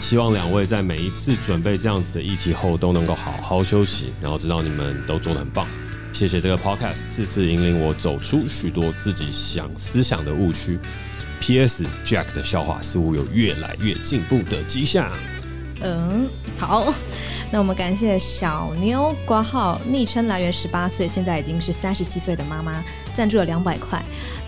[0.00, 5.68] 希望两位在每一次准备这样子的议题后，都能够好好休息，然后知道你们都做得很棒。
[6.12, 10.80] 谢谢这个 podcast，次次引领我走出许多自己想思想的误区。
[11.38, 11.86] P.S.
[12.04, 15.12] Jack 的笑话似乎有越来越进步的迹象。
[15.82, 16.92] 嗯，好，
[17.52, 22.82] 那我们感谢小妞挂号，昵称来源十八岁，现在已经是三十七岁的妈妈，
[23.14, 24.02] 赞助了两百块。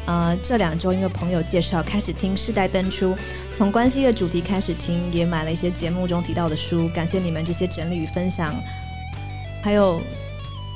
[0.05, 3.16] 呃，这两周因为朋友介绍开始听世代登出，
[3.53, 6.88] 从关系的主题开始听，也买了一些节目中提到的书。
[6.88, 8.53] 感谢你们这些整理与分享，
[9.62, 10.00] 还有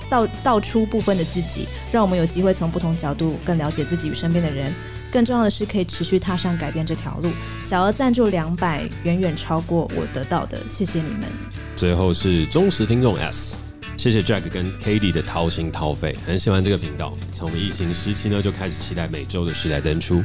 [0.09, 4.72] 道 道出部分的自己，让我们有机会从不同角度更了解自己与身边的人。
[5.11, 7.31] 更重要的是，可以持续踏上改变这条路。
[7.62, 11.22] 小额赞助两百，远远超过我得到的，谢谢你们。
[11.74, 13.66] 最后是忠实听众 S。
[13.97, 17.15] 谢谢 Jack 跟 Katie 的掏心掏肺，很喜欢这个频道。
[17.33, 20.23] 从疫情时期呢，就开始期待每周的时代登出，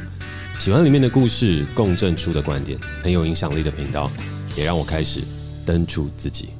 [0.58, 4.10] 喜欢里面的故事，共振出的观点，很有影响力的频道，
[4.54, 5.22] 也让我开始
[5.64, 6.50] 登出自己。